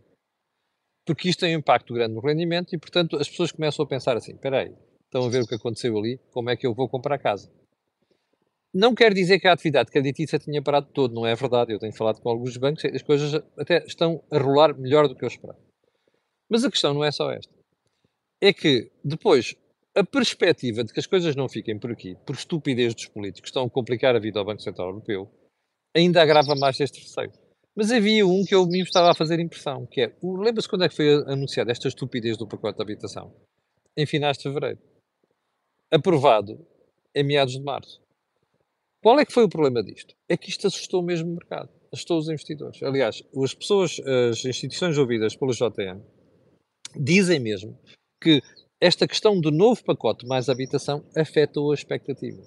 Porque 1.05 1.29
isto 1.29 1.41
tem 1.41 1.55
um 1.55 1.59
impacto 1.59 1.93
grande 1.93 2.15
no 2.15 2.21
rendimento 2.21 2.75
e, 2.75 2.79
portanto, 2.79 3.17
as 3.17 3.29
pessoas 3.29 3.53
começam 3.53 3.85
a 3.85 3.89
pensar 3.89 4.17
assim: 4.17 4.33
espera 4.33 4.63
aí, 4.63 4.75
estão 5.05 5.25
a 5.25 5.29
ver 5.29 5.43
o 5.43 5.47
que 5.47 5.55
aconteceu 5.55 5.97
ali, 5.99 6.19
como 6.33 6.49
é 6.49 6.57
que 6.57 6.67
eu 6.67 6.75
vou 6.75 6.89
comprar 6.89 7.19
casa? 7.19 7.51
Não 8.73 8.95
quer 8.95 9.13
dizer 9.13 9.39
que 9.39 9.47
a 9.47 9.53
atividade 9.53 9.91
creditícia 9.91 10.39
tinha 10.39 10.61
parado 10.63 10.89
todo, 10.93 11.15
não 11.15 11.27
é 11.27 11.35
verdade. 11.35 11.73
Eu 11.73 11.79
tenho 11.79 11.95
falado 11.95 12.21
com 12.21 12.29
alguns 12.29 12.57
bancos 12.57 12.85
as 12.85 13.03
coisas 13.03 13.35
até 13.57 13.85
estão 13.87 14.23
a 14.31 14.39
rolar 14.39 14.77
melhor 14.77 15.07
do 15.07 15.15
que 15.15 15.25
eu 15.25 15.29
esperava. 15.29 15.59
Mas 16.49 16.65
a 16.65 16.71
questão 16.71 16.93
não 16.93 17.05
é 17.05 17.11
só 17.11 17.31
esta. 17.31 17.53
É 18.41 18.53
que 18.53 18.91
depois 19.05 19.57
a 19.97 20.05
perspectiva 20.05 20.85
de 20.85 20.93
que 20.93 21.01
as 21.01 21.07
coisas 21.07 21.35
não 21.35 21.49
fiquem 21.49 21.79
por 21.79 21.91
aqui, 21.91 22.15
por 22.27 22.35
estupidez 22.35 22.95
dos 22.95 23.07
políticos 23.07 23.49
estão 23.49 23.65
a 23.65 23.71
complicar 23.71 24.15
a 24.15 24.19
vida 24.19 24.39
ao 24.39 24.45
Banco 24.45 24.61
Central 24.61 24.89
Europeu, 24.89 25.27
ainda 25.97 26.21
agrava 26.21 26.55
mais 26.55 26.79
este 26.79 27.01
receio. 27.01 27.33
Mas 27.75 27.91
havia 27.91 28.27
um 28.27 28.45
que 28.45 28.55
eu 28.55 28.67
me 28.67 28.83
estava 28.83 29.11
a 29.11 29.15
fazer 29.15 29.41
impressão, 29.41 29.87
que 29.87 30.03
é, 30.03 30.13
lembra-se 30.23 30.69
quando 30.69 30.85
é 30.85 30.89
que 30.89 30.95
foi 30.95 31.15
anunciada 31.27 31.73
esta 31.73 31.89
estupidez 31.89 32.37
do 32.37 32.47
pacote 32.47 32.77
de 32.77 32.83
habitação? 32.83 33.35
Em 33.97 34.05
finais 34.05 34.37
de 34.37 34.43
fevereiro. 34.43 34.79
Aprovado 35.91 36.67
em 37.15 37.25
meados 37.25 37.55
de 37.55 37.63
março. 37.63 38.01
Qual 39.03 39.19
é 39.19 39.25
que 39.25 39.33
foi 39.33 39.45
o 39.45 39.49
problema 39.49 39.83
disto? 39.83 40.15
É 40.29 40.37
que 40.37 40.51
isto 40.51 40.67
assustou 40.67 41.03
mesmo 41.03 41.31
o 41.31 41.35
mercado, 41.35 41.71
assustou 41.91 42.19
os 42.19 42.29
investidores. 42.29 42.83
Aliás, 42.83 43.23
as 43.43 43.55
pessoas, 43.55 43.99
as 44.01 44.45
instituições 44.45 44.99
ouvidas 44.99 45.35
pelo 45.37 45.53
JN, 45.53 46.03
dizem 46.95 47.41
mesmo 47.41 47.79
que 48.21 48.43
esta 48.81 49.09
questão 49.09 49.41
do 49.41 49.51
novo 49.51 49.83
pacote 49.83 50.27
mais 50.27 50.49
habitação 50.49 51.05
afetou 51.17 51.73
as 51.73 51.81
expectativas. 51.81 52.47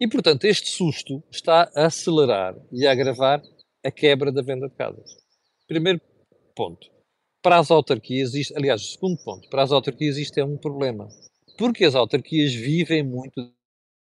E, 0.00 0.08
portanto, 0.08 0.44
este 0.44 0.70
susto 0.70 1.22
está 1.30 1.70
a 1.74 1.86
acelerar 1.86 2.56
e 2.72 2.86
a 2.86 2.92
agravar 2.92 3.42
a 3.84 3.90
quebra 3.90 4.32
da 4.32 4.42
venda 4.42 4.68
de 4.68 4.74
casas. 4.74 5.16
Primeiro 5.68 6.00
ponto. 6.56 6.90
Para 7.42 7.58
as 7.58 7.70
autarquias, 7.70 8.34
isto, 8.34 8.56
aliás, 8.56 8.92
segundo 8.92 9.22
ponto, 9.22 9.48
para 9.48 9.62
as 9.62 9.72
autarquias 9.72 10.16
isto 10.16 10.38
é 10.38 10.44
um 10.44 10.58
problema. 10.58 11.08
Porque 11.56 11.84
as 11.84 11.94
autarquias 11.94 12.52
vivem 12.54 13.02
muito 13.02 13.52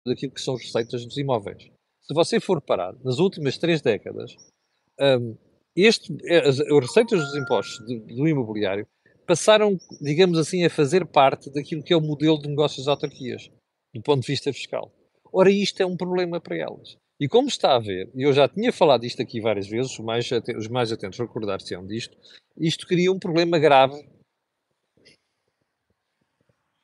daquilo 0.05 0.33
que 0.33 0.41
são 0.41 0.55
as 0.55 0.61
receitas 0.61 1.05
dos 1.05 1.17
imóveis. 1.17 1.63
Se 2.01 2.13
você 2.13 2.39
for 2.39 2.61
parar, 2.61 2.93
nas 3.03 3.19
últimas 3.19 3.57
três 3.57 3.81
décadas, 3.81 4.35
um, 4.99 5.37
este, 5.75 6.13
as, 6.29 6.59
as 6.59 6.79
receitas 6.79 7.19
dos 7.19 7.35
impostos 7.35 7.85
do 7.85 8.27
imobiliário 8.27 8.87
passaram, 9.25 9.77
digamos 10.01 10.37
assim, 10.37 10.63
a 10.65 10.69
fazer 10.69 11.05
parte 11.05 11.51
daquilo 11.51 11.83
que 11.83 11.93
é 11.93 11.97
o 11.97 12.01
modelo 12.01 12.39
de 12.39 12.49
negócios 12.49 12.85
das 12.85 12.87
autarquias, 12.87 13.49
do 13.93 14.01
ponto 14.01 14.21
de 14.21 14.27
vista 14.27 14.51
fiscal. 14.51 14.91
Ora, 15.31 15.49
isto 15.49 15.81
é 15.81 15.85
um 15.85 15.97
problema 15.97 16.39
para 16.39 16.57
elas. 16.57 16.97
E 17.19 17.27
como 17.27 17.47
está 17.47 17.75
a 17.75 17.79
ver, 17.79 18.09
e 18.13 18.23
eu 18.23 18.33
já 18.33 18.47
tinha 18.47 18.71
falado 18.71 19.01
disto 19.01 19.21
aqui 19.21 19.39
várias 19.39 19.67
vezes, 19.67 19.91
os 19.91 19.99
mais, 19.99 20.29
os 20.57 20.67
mais 20.67 20.91
atentos 20.91 21.19
recordar-se-ão 21.19 21.85
disto, 21.85 22.17
isto 22.57 22.85
cria 22.87 23.11
um 23.11 23.19
problema 23.19 23.57
grave. 23.57 24.05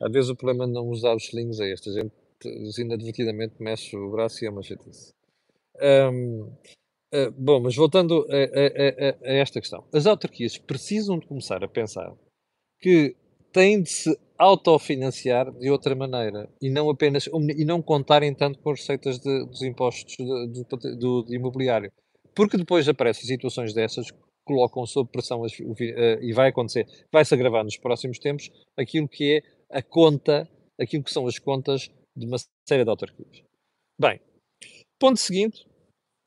Às 0.02 0.12
vezes 0.12 0.30
o 0.30 0.36
problema 0.36 0.65
de 0.65 0.73
não 0.73 0.88
usar 0.88 1.13
os 1.15 1.25
slings 1.25 1.60
é 1.60 1.71
este. 1.71 1.89
A 1.89 1.93
gente 1.93 2.82
inadvertidamente 2.82 3.56
mexe 3.60 3.97
o 3.97 4.12
braço 4.12 4.43
e 4.43 4.47
é 4.47 4.49
uma 4.49 4.63
chatice. 4.63 5.13
Ah, 7.12 7.32
bom, 7.36 7.60
mas 7.60 7.75
voltando 7.75 8.25
a, 8.30 8.36
a, 8.36 9.28
a, 9.28 9.32
a, 9.32 9.34
esta 9.34 9.60
questão. 9.60 9.84
As 9.91 10.06
autarquias 10.06 10.58
precisam 10.58 11.17
de 11.17 11.25
começar 11.25 11.63
a 11.63 11.67
pensar 11.67 12.15
que 12.80 13.15
têm 13.52 13.82
de 13.82 13.89
se 13.89 14.20
autofinanciar 14.38 15.52
de 15.52 15.70
outra 15.70 15.94
maneira 15.94 16.50
e 16.62 16.70
não 16.70 16.89
apenas 16.89 17.28
e 17.28 17.65
não 17.65 17.82
contarem 17.82 18.34
tanto 18.34 18.60
com 18.60 18.72
as 18.72 18.80
receitas 18.80 19.20
de, 19.20 19.46
dos 19.46 19.62
impostos 19.62 20.15
de, 20.15 20.63
do, 20.63 21.26
do, 21.26 21.36
imobiliário. 21.36 21.92
Porque 22.34 22.58
depois 22.58 22.88
aparecem 22.88 23.26
situações 23.26 23.74
dessas 23.74 24.10
que 24.10 24.18
colocam 24.46 24.86
sob 24.86 25.12
pressão 25.12 25.44
as, 25.44 25.52
uh, 25.60 26.22
e 26.22 26.32
vai 26.34 26.50
acontecer, 26.50 26.88
vai-se 27.12 27.34
agravar 27.34 27.65
nos 27.65 27.78
próximos 27.78 28.18
tempos 28.18 28.50
aquilo 28.78 29.10
que 29.10 29.38
é 29.38 29.78
a 29.78 29.82
conta, 29.82 30.50
aquilo 30.80 31.04
que 31.04 31.12
são 31.12 31.28
as 31.28 31.38
contas 31.38 31.92
de 32.15 32.26
uma 32.26 32.38
série 32.68 32.86
de 32.86 32.89
autarquias. 32.89 33.44
Bem, 34.00 34.22
ponto 34.98 35.20
seguinte, 35.20 35.68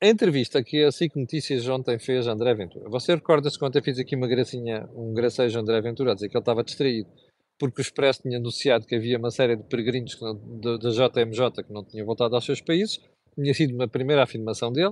a 0.03 0.07
entrevista 0.07 0.61
que 0.61 0.83
a 0.83 0.91
SIC 0.91 1.15
Notícias 1.15 1.65
ontem 1.69 1.97
fez 1.97 2.27
a 2.27 2.33
André 2.33 2.53
Ventura. 2.53 2.89
Você 2.89 3.15
recorda-se 3.15 3.57
quando 3.57 3.77
eu 3.77 3.81
fiz 3.81 3.97
aqui 3.97 4.17
uma 4.17 4.27
gracinha, 4.27 4.85
um 4.93 5.13
gracejo 5.13 5.57
a 5.57 5.61
André 5.61 5.79
Ventura, 5.79 6.11
a 6.11 6.13
dizer 6.13 6.27
que 6.27 6.35
ele 6.35 6.41
estava 6.41 6.61
distraído 6.61 7.09
porque 7.57 7.79
o 7.79 7.83
Expresso 7.83 8.23
tinha 8.23 8.37
anunciado 8.37 8.85
que 8.85 8.95
havia 8.95 9.17
uma 9.17 9.31
série 9.31 9.55
de 9.55 9.63
peregrinos 9.63 10.19
da 10.59 10.89
JMJ 10.89 11.63
que 11.63 11.71
não 11.71 11.85
tinham 11.85 12.05
voltado 12.05 12.35
aos 12.35 12.43
seus 12.43 12.59
países. 12.59 12.99
Tinha 13.33 13.53
sido 13.53 13.73
uma 13.73 13.87
primeira 13.87 14.23
afirmação 14.23 14.73
dele. 14.73 14.89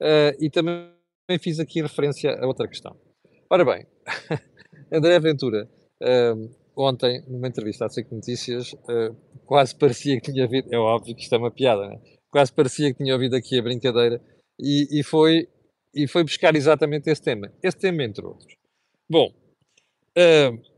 Uh, 0.00 0.32
e 0.40 0.48
também 0.48 0.88
fiz 1.38 1.60
aqui 1.60 1.82
referência 1.82 2.30
a 2.40 2.46
outra 2.46 2.66
questão. 2.66 2.96
Ora 3.50 3.62
bem, 3.62 3.86
André 4.90 5.18
Ventura, 5.20 5.68
uh, 6.02 6.56
ontem, 6.74 7.22
numa 7.28 7.48
entrevista 7.48 7.84
à 7.84 7.90
SIC 7.90 8.10
Notícias, 8.10 8.72
uh, 8.72 9.14
quase 9.44 9.76
parecia 9.76 10.18
que 10.18 10.32
tinha 10.32 10.44
ouvido, 10.44 10.72
é 10.72 10.78
óbvio 10.78 11.14
que 11.14 11.22
isto 11.22 11.34
é 11.34 11.38
uma 11.38 11.50
piada, 11.50 11.86
né? 11.88 12.00
quase 12.30 12.52
parecia 12.52 12.92
que 12.92 13.02
tinha 13.02 13.12
ouvido 13.12 13.36
aqui 13.36 13.58
a 13.58 13.62
brincadeira 13.62 14.20
e, 14.58 15.00
e, 15.00 15.02
foi, 15.02 15.48
e 15.94 16.06
foi 16.06 16.24
buscar 16.24 16.54
exatamente 16.54 17.10
esse 17.10 17.22
tema. 17.22 17.52
Esse 17.62 17.78
tema, 17.78 18.04
entre 18.04 18.24
outros. 18.24 18.56
Bom, 19.08 19.32
uh, 20.18 20.76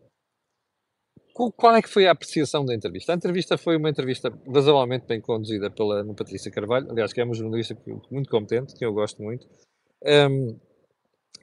qual 1.57 1.77
é 1.77 1.83
que 1.83 1.89
foi 1.89 2.07
a 2.07 2.11
apreciação 2.11 2.65
da 2.65 2.75
entrevista? 2.75 3.13
A 3.13 3.17
entrevista 3.17 3.57
foi 3.57 3.77
uma 3.77 3.89
entrevista 3.89 4.33
razoavelmente 4.53 5.07
bem 5.07 5.21
conduzida 5.21 5.71
pela 5.71 6.05
Patrícia 6.15 6.51
Carvalho, 6.51 6.91
aliás, 6.91 7.13
que 7.13 7.21
é 7.21 7.25
uma 7.25 7.35
jornalista 7.35 7.77
muito 8.11 8.29
competente, 8.29 8.75
que 8.75 8.85
eu 8.85 8.93
gosto 8.93 9.23
muito. 9.23 9.47
Um, 10.05 10.59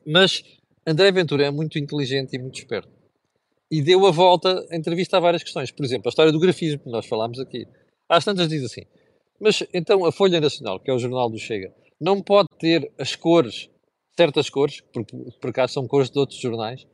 mas 0.05 0.43
André 0.85 1.11
Ventura 1.11 1.45
é 1.45 1.51
muito 1.51 1.79
inteligente 1.79 2.35
e 2.35 2.39
muito 2.39 2.57
esperto. 2.57 2.91
E 3.71 3.81
deu 3.81 4.05
a 4.05 4.11
volta 4.11 4.65
a 4.69 4.75
entrevista 4.75 5.17
a 5.17 5.19
várias 5.19 5.43
questões. 5.43 5.71
Por 5.71 5.85
exemplo, 5.85 6.07
a 6.07 6.09
história 6.09 6.31
do 6.31 6.39
grafismo, 6.39 6.79
que 6.79 6.89
nós 6.89 7.05
falámos 7.05 7.39
aqui. 7.39 7.65
Às 8.07 8.25
tantas 8.25 8.49
diz 8.49 8.63
assim, 8.63 8.83
mas 9.39 9.63
então 9.73 10.05
a 10.05 10.11
Folha 10.11 10.39
Nacional, 10.39 10.79
que 10.79 10.91
é 10.91 10.93
o 10.93 10.99
jornal 10.99 11.29
do 11.29 11.39
Chega, 11.39 11.73
não 12.05 12.21
pode 12.21 12.47
ter 12.59 12.93
as 12.99 13.15
cores, 13.15 13.67
certas 14.15 14.47
cores, 14.47 14.79
porque 14.93 15.17
por 15.41 15.49
acaso 15.49 15.73
são 15.73 15.87
cores 15.87 16.11
de 16.11 16.19
outros 16.19 16.39
jornais, 16.39 16.85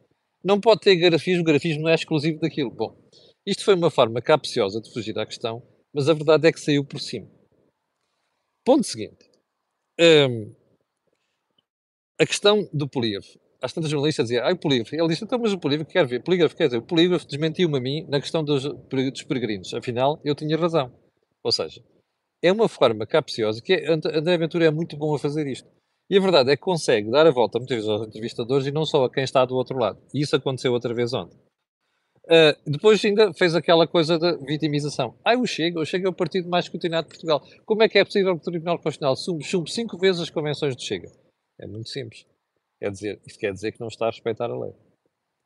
não 0.42 0.58
pode 0.58 0.80
ter 0.80 0.96
grafismo, 0.96 1.44
grafismo 1.44 1.84
não 1.84 1.90
é 1.90 1.96
exclusivo 1.96 2.40
daquilo. 2.40 2.72
Bom, 2.72 2.96
isto 3.46 3.66
foi 3.66 3.76
uma 3.76 3.92
forma 3.92 4.22
capciosa 4.22 4.80
de 4.80 4.90
fugir 4.94 5.20
à 5.20 5.26
questão, 5.26 5.62
mas 5.94 6.08
a 6.08 6.14
verdade 6.14 6.48
é 6.48 6.52
que 6.54 6.62
saiu 6.62 6.86
por 6.86 7.02
cima. 7.02 7.28
Ponto 8.64 8.86
seguinte. 8.86 9.30
Um, 10.00 10.56
a 12.18 12.26
questão 12.26 12.70
do 12.72 12.88
polígrafo. 12.88 13.38
Às 13.62 13.74
tantas 13.74 13.92
jornalistas 13.92 14.30
diziam, 14.30 14.48
ah, 14.48 14.54
o 14.54 14.58
polígrafo. 14.58 14.96
Ele 14.96 15.10
disse, 15.10 15.26
então, 15.26 15.38
mas 15.40 15.52
o 15.52 15.60
polígrafo, 15.60 15.92
quer 15.92 16.08
ver? 16.08 16.24
Polígrafo, 16.24 16.56
quer 16.56 16.68
dizer, 16.68 16.78
o 16.78 16.84
polígrafo 16.84 17.28
desmentiu-me 17.28 17.78
a 17.78 17.82
mim 17.82 18.06
na 18.08 18.22
questão 18.22 18.46
dos, 18.46 18.64
dos 18.64 19.24
peregrinos. 19.24 19.74
Afinal, 19.74 20.22
eu 20.24 20.34
tinha 20.34 20.58
razão. 20.58 20.90
Ou 21.44 21.52
seja, 21.52 21.84
é 22.42 22.52
uma 22.52 22.68
forma 22.68 23.06
capciosa 23.06 23.62
que 23.62 23.74
é, 23.74 23.92
André 23.92 24.38
Ventura 24.38 24.66
é 24.66 24.72
muito 24.72 24.98
bom 24.98 25.14
a 25.14 25.20
fazer 25.20 25.48
isto. 25.48 25.70
E 26.10 26.18
a 26.18 26.22
verdade 26.22 26.52
é 26.52 26.58
que 26.58 26.62
consegue 26.62 27.10
dar 27.10 27.26
a 27.26 27.32
volta 27.32 27.58
muitas 27.58 27.78
vezes 27.78 27.90
aos 27.90 28.06
entrevistadores 28.06 28.68
e 28.68 28.72
não 28.72 28.86
só 28.86 29.06
a 29.06 29.10
quem 29.10 29.24
está 29.24 29.46
do 29.46 29.56
outro 29.56 29.78
lado. 29.78 30.02
E 30.14 30.22
isso 30.22 30.36
aconteceu 30.36 30.74
outra 30.74 30.94
vez 30.94 31.14
ontem. 31.14 31.38
Uh, 32.26 32.70
depois 32.70 33.04
ainda 33.04 33.34
fez 33.34 33.56
aquela 33.56 33.88
coisa 33.88 34.20
da 34.20 34.36
vitimização. 34.36 35.16
Ah, 35.24 35.38
o 35.38 35.46
Chega, 35.46 35.80
o 35.80 35.86
Chega 35.86 36.08
é 36.08 36.10
o 36.10 36.14
partido 36.14 36.50
mais 36.50 36.66
escrutinado 36.66 37.08
de 37.08 37.14
Portugal. 37.14 37.42
Como 37.66 37.84
é 37.84 37.90
que 37.90 37.98
é 37.98 38.04
possível 38.04 38.36
que 38.36 38.42
o 38.42 38.52
Tribunal 38.52 38.78
Constitucional 38.78 39.16
chumbe 39.42 39.72
cinco 39.72 39.98
vezes 39.98 40.22
as 40.22 40.30
convenções 40.30 40.76
do 40.76 40.82
Chega? 40.82 41.10
É 41.60 41.66
muito 41.66 41.90
simples. 41.90 42.26
Quer 42.80 42.92
dizer, 42.92 43.22
isto 43.26 43.40
quer 43.40 43.54
dizer 43.54 43.72
que 43.72 43.80
não 43.80 43.88
está 43.88 44.08
a 44.08 44.12
respeitar 44.12 44.50
a 44.50 44.60
lei. 44.60 44.74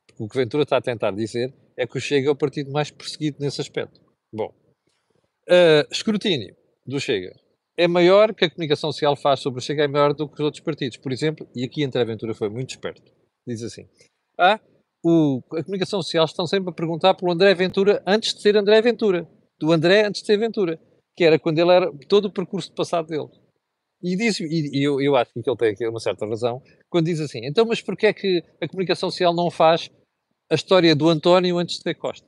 Porque 0.08 0.24
o 0.24 0.28
que 0.28 0.36
Ventura 0.36 0.62
está 0.64 0.78
a 0.78 0.82
tentar 0.82 1.12
dizer 1.12 1.52
é 1.76 1.86
que 1.86 1.96
o 1.96 2.00
Chega 2.00 2.28
é 2.28 2.30
o 2.30 2.36
partido 2.36 2.72
mais 2.72 2.90
perseguido 2.90 3.36
nesse 3.40 3.60
aspecto. 3.60 4.00
Bom, 4.32 4.52
uh, 5.48 5.86
escrutínio 5.90 6.56
do 6.86 7.00
Chega 7.00 7.34
é 7.76 7.86
maior 7.86 8.34
que 8.34 8.44
a 8.44 8.50
comunicação 8.50 8.90
social 8.90 9.14
faz 9.14 9.40
sobre 9.40 9.60
o 9.60 9.62
Chega, 9.62 9.84
é 9.84 9.88
maior 9.88 10.14
do 10.14 10.26
que 10.26 10.34
os 10.34 10.40
outros 10.40 10.62
partidos. 10.62 10.96
Por 10.96 11.12
exemplo, 11.12 11.46
e 11.54 11.64
aqui 11.64 11.84
André 11.84 12.04
Ventura 12.04 12.34
foi 12.34 12.48
muito 12.48 12.70
esperto, 12.70 13.12
diz 13.46 13.62
assim, 13.62 13.86
ah, 14.38 14.58
o, 15.04 15.42
a 15.52 15.62
comunicação 15.62 16.02
social 16.02 16.24
estão 16.24 16.46
sempre 16.46 16.70
a 16.70 16.72
perguntar 16.72 17.14
pelo 17.14 17.30
André 17.30 17.54
Ventura 17.54 18.02
antes 18.06 18.34
de 18.34 18.40
ser 18.40 18.56
André 18.56 18.80
Ventura, 18.80 19.28
do 19.60 19.72
André 19.72 20.06
antes 20.06 20.22
de 20.22 20.26
ser 20.26 20.38
Ventura, 20.38 20.80
que 21.14 21.24
era 21.24 21.38
quando 21.38 21.58
ele 21.58 21.70
era 21.70 21.92
todo 22.08 22.26
o 22.26 22.32
percurso 22.32 22.70
de 22.70 22.74
passado 22.74 23.08
dele. 23.08 23.28
E, 24.02 24.16
diz, 24.16 24.40
e, 24.40 24.82
eu, 24.82 25.00
eu 25.00 25.16
acho 25.16 25.32
que 25.32 25.48
ele 25.48 25.56
tem 25.56 25.70
aqui 25.70 25.86
uma 25.86 26.00
certa 26.00 26.26
razão, 26.26 26.62
quando 26.88 27.06
diz 27.06 27.20
assim, 27.20 27.40
então 27.44 27.64
mas 27.66 27.82
porquê 27.82 28.06
é 28.06 28.12
que 28.12 28.42
a 28.60 28.68
comunicação 28.68 29.10
social 29.10 29.34
não 29.34 29.50
faz 29.50 29.90
a 30.50 30.54
história 30.54 30.94
do 30.94 31.08
António 31.08 31.58
antes 31.58 31.76
de 31.76 31.82
ser 31.82 31.94
Costa? 31.94 32.26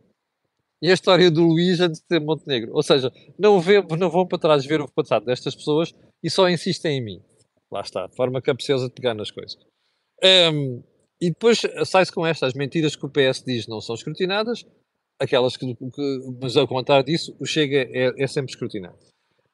E 0.80 0.90
a 0.90 0.94
história 0.94 1.30
do 1.30 1.42
Luís 1.42 1.80
antes 1.80 2.00
de 2.00 2.06
ser 2.06 2.20
Montenegro. 2.20 2.72
Ou 2.72 2.82
seja, 2.82 3.12
não, 3.38 3.60
vê, 3.60 3.82
não 3.98 4.10
vão 4.10 4.26
para 4.26 4.38
trás 4.38 4.64
ver 4.64 4.80
o 4.80 4.88
passado 4.88 5.24
destas 5.24 5.54
pessoas 5.54 5.94
e 6.22 6.30
só 6.30 6.48
insistem 6.48 6.98
em 6.98 7.04
mim. 7.04 7.22
Lá 7.70 7.80
está, 7.80 8.08
forma 8.10 8.40
capciosa 8.40 8.88
de 8.88 8.94
pegar 8.94 9.14
nas 9.14 9.30
coisas. 9.30 9.58
Um, 10.52 10.82
e 11.20 11.30
depois 11.30 11.62
sai-se 11.84 12.12
com 12.12 12.24
estas 12.24 12.54
mentiras 12.54 12.96
que 12.96 13.04
o 13.04 13.10
PS 13.10 13.42
diz 13.44 13.66
não 13.66 13.80
são 13.80 13.94
escrutinadas, 13.94 14.64
aquelas 15.18 15.56
que, 15.56 15.74
que 15.74 16.18
mas 16.40 16.56
ao 16.56 16.66
contrário 16.66 17.04
disso, 17.04 17.36
o 17.40 17.44
Chega 17.44 17.88
é, 17.92 18.14
é 18.16 18.26
sempre 18.26 18.52
escrutinado. 18.52 18.96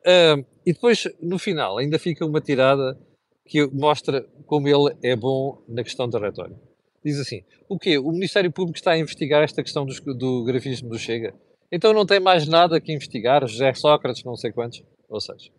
Um, 0.06 0.44
e 0.66 0.72
depois, 0.74 1.08
no 1.20 1.38
final, 1.38 1.78
ainda 1.78 1.98
fica 1.98 2.26
uma 2.26 2.40
tirada 2.40 2.98
que 3.46 3.66
mostra 3.68 4.22
como 4.46 4.68
ele 4.68 4.94
é 5.02 5.16
bom 5.16 5.62
na 5.66 5.82
questão 5.82 6.08
da 6.08 6.18
retórica 6.18 6.73
diz 7.04 7.18
assim: 7.18 7.42
o 7.68 7.78
quê? 7.78 7.98
O 7.98 8.10
Ministério 8.10 8.50
Público 8.50 8.78
está 8.78 8.92
a 8.92 8.98
investigar 8.98 9.42
esta 9.42 9.62
questão 9.62 9.84
do, 9.84 10.14
do 10.14 10.44
grafismo 10.44 10.88
do 10.88 10.98
Chega? 10.98 11.34
Então 11.70 11.92
não 11.92 12.06
tem 12.06 12.20
mais 12.20 12.46
nada 12.46 12.80
que 12.80 12.92
investigar? 12.92 13.46
José 13.46 13.72
Sócrates, 13.74 14.24
não 14.24 14.36
sei 14.36 14.52
quantos? 14.52 14.82
Ou 15.08 15.20
seja, 15.20 15.50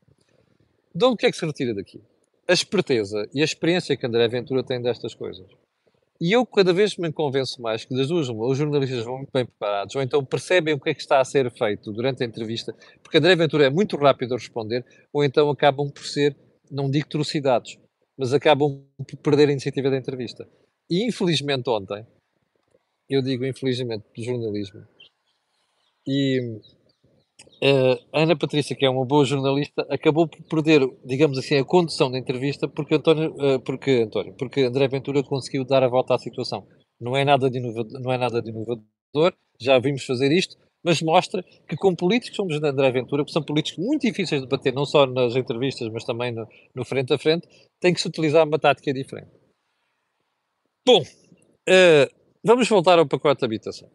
então 0.95 1.11
o 1.11 1.17
que 1.17 1.25
é 1.25 1.31
que 1.31 1.37
se 1.37 1.45
retira 1.45 1.73
daqui? 1.73 2.01
A 2.47 2.53
esperteza 2.53 3.27
e 3.33 3.41
a 3.41 3.45
experiência 3.45 3.97
que 3.97 4.05
André 4.05 4.27
Ventura 4.27 4.63
tem 4.63 4.81
destas 4.81 5.13
coisas. 5.13 5.45
E 6.19 6.31
eu 6.31 6.45
cada 6.45 6.71
vez 6.71 6.95
me 6.95 7.11
convenço 7.11 7.61
mais 7.61 7.83
que 7.83 7.93
das 7.93 8.07
duas, 8.07 8.29
os 8.29 8.57
jornalistas 8.57 9.03
vão 9.03 9.17
muito 9.17 9.31
bem 9.33 9.45
preparados, 9.45 9.93
ou 9.95 10.01
então 10.01 10.23
percebem 10.23 10.73
o 10.73 10.79
que 10.79 10.89
é 10.89 10.93
que 10.93 11.01
está 11.01 11.19
a 11.19 11.25
ser 11.25 11.51
feito 11.51 11.91
durante 11.91 12.23
a 12.23 12.25
entrevista, 12.25 12.73
porque 13.03 13.17
André 13.17 13.35
Ventura 13.35 13.65
é 13.65 13.69
muito 13.69 13.97
rápido 13.97 14.33
a 14.33 14.37
responder, 14.37 14.85
ou 15.11 15.25
então 15.25 15.49
acabam 15.49 15.89
por 15.89 16.05
ser, 16.05 16.33
não 16.71 16.89
digo 16.89 17.09
trucidados, 17.09 17.77
mas 18.17 18.33
acabam 18.33 18.81
por 18.97 19.17
perder 19.17 19.49
a 19.49 19.51
iniciativa 19.51 19.89
da 19.89 19.97
entrevista. 19.97 20.47
Infelizmente 20.89 21.69
ontem, 21.69 22.05
eu 23.09 23.21
digo 23.21 23.45
infelizmente 23.45 24.05
do 24.15 24.23
jornalismo, 24.23 24.85
e 26.07 26.59
uh, 27.63 27.97
Ana 28.13 28.37
Patrícia, 28.37 28.75
que 28.75 28.85
é 28.85 28.89
uma 28.89 29.05
boa 29.05 29.25
jornalista, 29.25 29.85
acabou 29.89 30.27
por 30.27 30.41
perder, 30.43 30.87
digamos 31.03 31.37
assim, 31.37 31.57
a 31.57 31.65
condução 31.65 32.11
da 32.11 32.17
entrevista 32.19 32.67
porque 32.67 32.95
António, 32.95 33.33
uh, 33.33 33.59
porque, 33.61 34.03
António, 34.05 34.33
porque 34.33 34.61
André 34.61 34.87
Ventura 34.87 35.23
conseguiu 35.23 35.65
dar 35.65 35.83
a 35.83 35.87
volta 35.87 36.13
à 36.15 36.19
situação. 36.19 36.67
Não 36.99 37.17
é 37.17 37.25
nada 37.25 37.49
de 37.49 37.57
inovador, 37.57 37.99
não 37.99 38.11
é 38.11 38.17
nada 38.17 38.41
de 38.41 38.49
inovador 38.49 39.33
já 39.59 39.79
vimos 39.79 40.05
fazer 40.05 40.31
isto, 40.31 40.57
mas 40.83 41.01
mostra 41.01 41.43
que 41.67 41.75
com 41.75 41.95
políticos 41.95 42.37
como 42.37 42.53
André 42.53 42.91
Ventura, 42.91 43.25
que 43.25 43.31
são 43.31 43.41
políticos 43.41 43.83
muito 43.83 44.01
difíceis 44.01 44.41
de 44.41 44.47
bater, 44.47 44.73
não 44.73 44.85
só 44.85 45.05
nas 45.05 45.35
entrevistas, 45.35 45.89
mas 45.89 46.03
também 46.03 46.31
no, 46.31 46.47
no 46.75 46.85
frente 46.85 47.13
a 47.13 47.17
frente, 47.17 47.47
tem 47.79 47.93
que 47.93 48.01
se 48.01 48.07
utilizar 48.07 48.45
uma 48.45 48.59
tática 48.59 48.93
diferente. 48.93 49.31
Bom, 50.87 51.01
uh, 51.01 52.15
vamos 52.43 52.69
voltar 52.69 52.99
ao 52.99 53.07
pacote 53.07 53.39
de 53.39 53.45
habitação. 53.45 53.89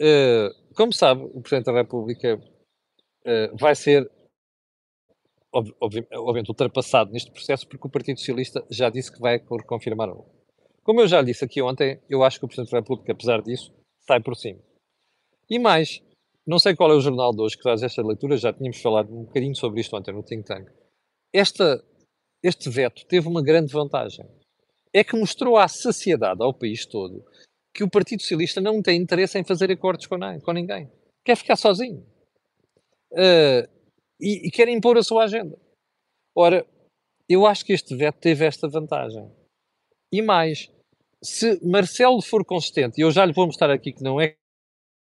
Uh, 0.00 0.74
como 0.76 0.92
sabe, 0.92 1.22
o 1.24 1.40
Presidente 1.40 1.64
da 1.64 1.72
República 1.72 2.36
uh, 2.36 3.56
vai 3.58 3.74
ser, 3.74 4.08
ob 5.52 5.74
obviamente, 5.80 6.48
ultrapassado 6.48 7.10
neste 7.10 7.32
processo 7.32 7.66
porque 7.66 7.88
o 7.88 7.90
Partido 7.90 8.20
Socialista 8.20 8.64
já 8.70 8.88
disse 8.88 9.12
que 9.12 9.18
vai 9.18 9.40
confirmar 9.40 10.08
o 10.08 10.24
Como 10.84 11.00
eu 11.00 11.08
já 11.08 11.20
disse 11.20 11.44
aqui 11.44 11.60
ontem, 11.60 12.00
eu 12.08 12.22
acho 12.22 12.38
que 12.38 12.44
o 12.44 12.48
Presidente 12.48 12.70
da 12.70 12.78
República, 12.78 13.10
apesar 13.10 13.42
disso, 13.42 13.74
sai 14.06 14.20
por 14.20 14.36
cima. 14.36 14.60
E 15.50 15.58
mais, 15.58 16.00
não 16.46 16.60
sei 16.60 16.76
qual 16.76 16.92
é 16.92 16.94
o 16.94 17.00
jornal 17.00 17.32
de 17.32 17.42
hoje 17.42 17.56
que 17.56 17.64
traz 17.64 17.82
esta 17.82 18.06
leitura, 18.06 18.36
já 18.36 18.52
tínhamos 18.52 18.80
falado 18.80 19.12
um 19.12 19.24
bocadinho 19.24 19.56
sobre 19.56 19.80
isto 19.80 19.96
ontem 19.96 20.14
no 20.14 20.22
Think 20.22 20.44
Tank. 20.44 20.70
Esta, 21.34 21.84
este 22.40 22.70
veto 22.70 23.04
teve 23.06 23.26
uma 23.26 23.42
grande 23.42 23.72
vantagem. 23.72 24.24
É 24.96 25.04
que 25.04 25.14
mostrou 25.14 25.58
à 25.58 25.68
sociedade, 25.68 26.42
ao 26.42 26.54
país 26.54 26.86
todo, 26.86 27.22
que 27.74 27.84
o 27.84 27.90
Partido 27.90 28.22
Socialista 28.22 28.62
não 28.62 28.80
tem 28.80 28.98
interesse 28.98 29.38
em 29.38 29.44
fazer 29.44 29.70
acordos 29.70 30.06
com, 30.06 30.16
com 30.42 30.52
ninguém. 30.52 30.90
Quer 31.22 31.36
ficar 31.36 31.56
sozinho. 31.56 32.02
Uh, 33.12 33.68
e, 34.18 34.48
e 34.48 34.50
quer 34.50 34.68
impor 34.68 34.96
a 34.96 35.02
sua 35.02 35.24
agenda. 35.24 35.58
Ora, 36.34 36.66
eu 37.28 37.44
acho 37.44 37.62
que 37.66 37.74
este 37.74 37.94
veto 37.94 38.20
teve 38.20 38.46
esta 38.46 38.66
vantagem. 38.66 39.30
E 40.10 40.22
mais, 40.22 40.70
se 41.22 41.60
Marcelo 41.62 42.22
for 42.22 42.42
consistente, 42.42 42.98
e 42.98 43.04
eu 43.04 43.10
já 43.10 43.26
lhe 43.26 43.34
vou 43.34 43.44
mostrar 43.44 43.70
aqui 43.70 43.92
que 43.92 44.02
não 44.02 44.18
é 44.18 44.34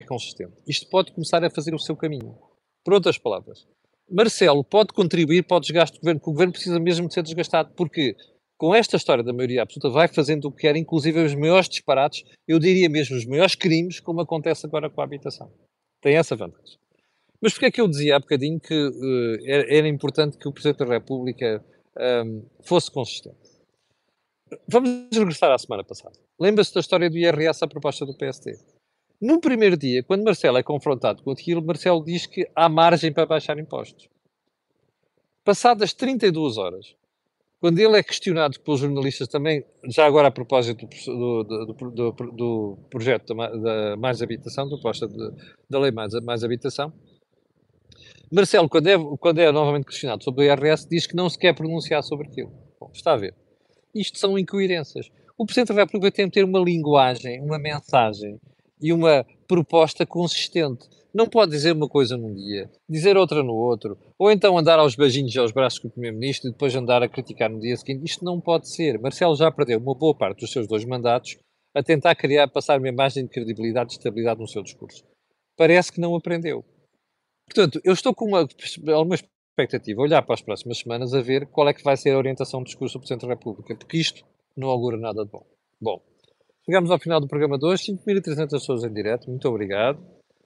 consistente. 0.05 0.61
Isto 0.67 0.89
pode 0.89 1.13
começar 1.13 1.41
a 1.41 1.49
fazer 1.49 1.73
o 1.73 1.79
seu 1.79 1.95
caminho. 1.95 2.37
Por 2.83 2.95
outras 2.95 3.17
palavras, 3.17 3.65
Marcelo 4.11 4.61
pode 4.61 4.91
contribuir 4.91 5.43
para 5.43 5.55
o 5.55 5.59
desgaste 5.61 5.97
do 5.97 6.01
governo, 6.01 6.19
porque 6.19 6.29
o 6.29 6.33
governo 6.33 6.51
precisa 6.51 6.79
mesmo 6.81 7.07
de 7.07 7.13
ser 7.13 7.23
desgastado, 7.23 7.73
porque 7.75 8.17
com 8.57 8.73
esta 8.73 8.95
história 8.95 9.23
da 9.23 9.33
maioria 9.33 9.63
absoluta 9.63 9.89
vai 9.89 10.07
fazendo 10.07 10.45
o 10.45 10.51
que 10.51 10.61
quer, 10.61 10.75
inclusive 10.75 11.19
os 11.19 11.35
maiores 11.35 11.67
disparates, 11.67 12.23
eu 12.47 12.57
diria 12.59 12.89
mesmo 12.89 13.15
os 13.15 13.25
maiores 13.25 13.55
crimes, 13.55 13.99
como 13.99 14.21
acontece 14.21 14.65
agora 14.65 14.89
com 14.89 15.01
a 15.01 15.03
habitação. 15.03 15.51
Tem 16.01 16.15
essa 16.15 16.35
vantagem. 16.35 16.77
Mas 17.41 17.53
porquê 17.53 17.65
é 17.65 17.71
que 17.71 17.81
eu 17.81 17.87
dizia 17.87 18.15
há 18.15 18.19
bocadinho 18.19 18.59
que 18.59 18.73
uh, 18.73 19.45
era, 19.45 19.77
era, 19.77 19.87
importante 19.87 20.37
que 20.37 20.47
o 20.47 20.53
Presidente 20.53 20.79
da 20.79 20.85
República 20.85 21.63
um, 21.97 22.01
ehm, 22.01 22.41
fosse 22.61 22.89
consistente? 22.89 23.55
Vamos 24.67 25.09
regressar 25.11 25.51
à 25.51 25.57
semana 25.57 25.83
passada. 25.83 26.15
Lembra-se 26.39 26.73
da 26.73 26.79
história 26.79 27.09
do 27.09 27.17
IRS 27.17 27.63
à 27.63 27.67
proposta 27.67 28.05
do 28.05 28.15
PST? 28.15 28.57
No 29.21 29.39
primeiro 29.39 29.77
dia, 29.77 30.03
quando 30.03 30.23
Marcelo 30.23 30.57
é 30.57 30.63
confrontado 30.63 31.23
com 31.23 31.31
aquilo, 31.31 31.63
Marcelo 31.63 32.03
diz 32.03 32.25
que 32.25 32.47
há 32.55 32.69
margem 32.69 33.11
para 33.11 33.25
baixar 33.25 33.57
impostos. 33.57 34.07
Passadas 35.43 35.93
32 35.93 36.57
horas, 36.57 36.95
quando 37.65 37.79
ele 37.79 37.97
é 37.97 38.03
questionado 38.03 38.59
pelos 38.59 38.79
jornalistas 38.79 39.27
também, 39.27 39.65
já 39.85 40.05
agora 40.05 40.27
a 40.27 40.31
propósito 40.31 40.87
do, 41.07 41.43
do, 41.43 41.65
do, 41.65 42.11
do 42.11 42.77
projeto 42.91 43.33
da, 43.33 43.97
Mais 43.97 44.21
Habitação, 44.21 44.65
da 44.65 44.75
proposta 44.75 45.07
da 45.67 45.79
Lei 45.79 45.89
mais, 45.89 46.13
mais 46.21 46.43
Habitação, 46.43 46.93
Marcelo, 48.31 48.69
quando 48.69 48.85
é, 48.85 48.95
quando 49.19 49.39
é 49.39 49.51
novamente 49.51 49.85
questionado 49.85 50.23
sobre 50.23 50.45
o 50.45 50.47
IRS, 50.47 50.87
diz 50.87 51.07
que 51.07 51.15
não 51.15 51.27
se 51.27 51.39
quer 51.39 51.55
pronunciar 51.55 52.03
sobre 52.03 52.27
aquilo. 52.27 52.51
Bom, 52.79 52.91
está 52.93 53.13
a 53.13 53.17
ver. 53.17 53.33
Isto 53.95 54.19
são 54.19 54.37
incoerências. 54.37 55.09
O 55.35 55.43
Presidente 55.43 55.73
da 55.73 55.81
República 55.81 56.15
tem 56.15 56.25
de 56.27 56.33
ter 56.33 56.43
uma 56.43 56.59
linguagem, 56.59 57.41
uma 57.41 57.57
mensagem 57.57 58.39
e 58.79 58.93
uma 58.93 59.25
proposta 59.47 60.05
consistente. 60.05 60.87
Não 61.15 61.29
pode 61.29 61.51
dizer 61.51 61.71
uma 61.71 61.87
coisa 61.87 62.17
num 62.17 62.33
dia, 62.33 62.69
dizer 62.89 63.15
outra 63.15 63.41
no 63.41 63.53
outro, 63.53 63.97
ou 64.19 64.29
então 64.29 64.57
andar 64.57 64.79
aos 64.79 64.97
beijinhos 64.97 65.37
aos 65.37 65.53
braços 65.53 65.79
com 65.79 65.87
o 65.87 65.91
Primeiro-Ministro 65.91 66.49
e 66.49 66.51
depois 66.51 66.75
andar 66.75 67.01
a 67.01 67.07
criticar 67.07 67.49
no 67.49 67.57
dia 67.57 67.77
seguinte. 67.77 68.03
Isto 68.03 68.25
não 68.25 68.41
pode 68.41 68.67
ser. 68.67 68.99
Marcelo 68.99 69.33
já 69.33 69.49
perdeu 69.49 69.79
uma 69.79 69.95
boa 69.95 70.13
parte 70.13 70.41
dos 70.41 70.51
seus 70.51 70.67
dois 70.67 70.83
mandatos 70.83 71.37
a 71.73 71.81
tentar 71.81 72.15
criar, 72.15 72.49
passar 72.49 72.79
uma 72.79 72.89
imagem 72.89 73.23
de 73.23 73.29
credibilidade 73.29 73.93
e 73.93 73.95
estabilidade 73.95 74.41
no 74.41 74.47
seu 74.47 74.61
discurso. 74.61 75.05
Parece 75.55 75.89
que 75.89 76.01
não 76.01 76.13
aprendeu. 76.17 76.65
Portanto, 77.47 77.79
eu 77.85 77.93
estou 77.93 78.13
com 78.13 78.25
uma, 78.25 78.45
alguma 78.93 79.15
expectativa, 79.15 80.01
olhar 80.01 80.21
para 80.21 80.33
as 80.33 80.41
próximas 80.41 80.79
semanas 80.79 81.13
a 81.13 81.21
ver 81.21 81.47
qual 81.47 81.69
é 81.69 81.73
que 81.73 81.83
vai 81.83 81.95
ser 81.95 82.09
a 82.09 82.17
orientação 82.17 82.59
do 82.59 82.65
discurso 82.65 82.97
do 82.97 82.99
Presidente 82.99 83.21
da 83.21 83.33
República, 83.33 83.73
porque 83.73 83.97
isto 83.97 84.25
não 84.57 84.67
augura 84.67 84.97
nada 84.97 85.23
de 85.23 85.31
bom. 85.31 85.45
Bom, 85.79 86.01
Chegamos 86.65 86.89
ao 86.89 86.97
final 86.97 87.21
do 87.21 87.27
programa 87.27 87.59
de 87.59 87.65
hoje, 87.67 87.93
5.300 87.93 88.49
pessoas 88.49 88.83
em 88.83 88.91
direto, 88.91 89.29
muito 89.29 89.47
obrigado. 89.47 89.99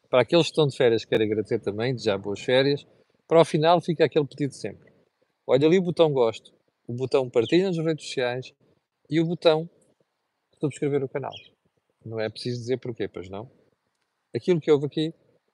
Para 0.09 0.21
aqueles 0.21 0.47
que 0.47 0.51
estão 0.51 0.67
de 0.67 0.75
férias, 0.75 1.05
quero 1.05 1.23
agradecer 1.23 1.59
também, 1.59 1.93
desejar 1.93 2.17
boas 2.17 2.39
férias. 2.39 2.85
Para 3.27 3.41
o 3.41 3.45
final, 3.45 3.79
fica 3.79 4.05
aquele 4.05 4.25
pedido 4.25 4.53
sempre. 4.53 4.91
Olha 5.45 5.67
ali 5.67 5.77
o 5.77 5.83
botão 5.83 6.11
gosto, 6.11 6.51
o 6.87 6.93
botão 6.93 7.29
partilha 7.29 7.67
nas 7.67 7.77
redes 7.77 8.05
sociais 8.07 8.51
e 9.09 9.19
o 9.21 9.25
botão 9.25 9.69
subscrever 10.59 11.03
o 11.03 11.09
canal. 11.09 11.33
Não 12.03 12.19
é 12.19 12.29
preciso 12.29 12.59
dizer 12.59 12.77
porquê, 12.77 13.07
pois 13.07 13.29
não? 13.29 13.49
Aquilo 14.35 14.59
que 14.59 14.71
houve 14.71 14.87
aqui, 14.87 15.13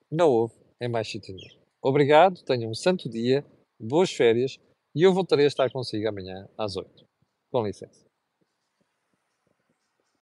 não 0.10 0.30
houve 0.30 0.54
é 0.80 0.88
mais 0.88 1.10
sítio 1.10 1.36
Obrigado, 1.82 2.44
tenham 2.44 2.72
um 2.72 2.76
santo 2.76 3.10
dia, 3.10 3.46
boas 3.80 4.12
férias 4.12 4.58
e 4.96 5.04
eu 5.04 5.14
voltarei 5.14 5.46
a 5.46 5.48
estar 5.48 5.70
consigo 5.70 6.08
amanhã 6.08 6.48
às 6.58 6.76
8. 6.76 7.06
Com 7.52 7.66
licença. 7.66 8.05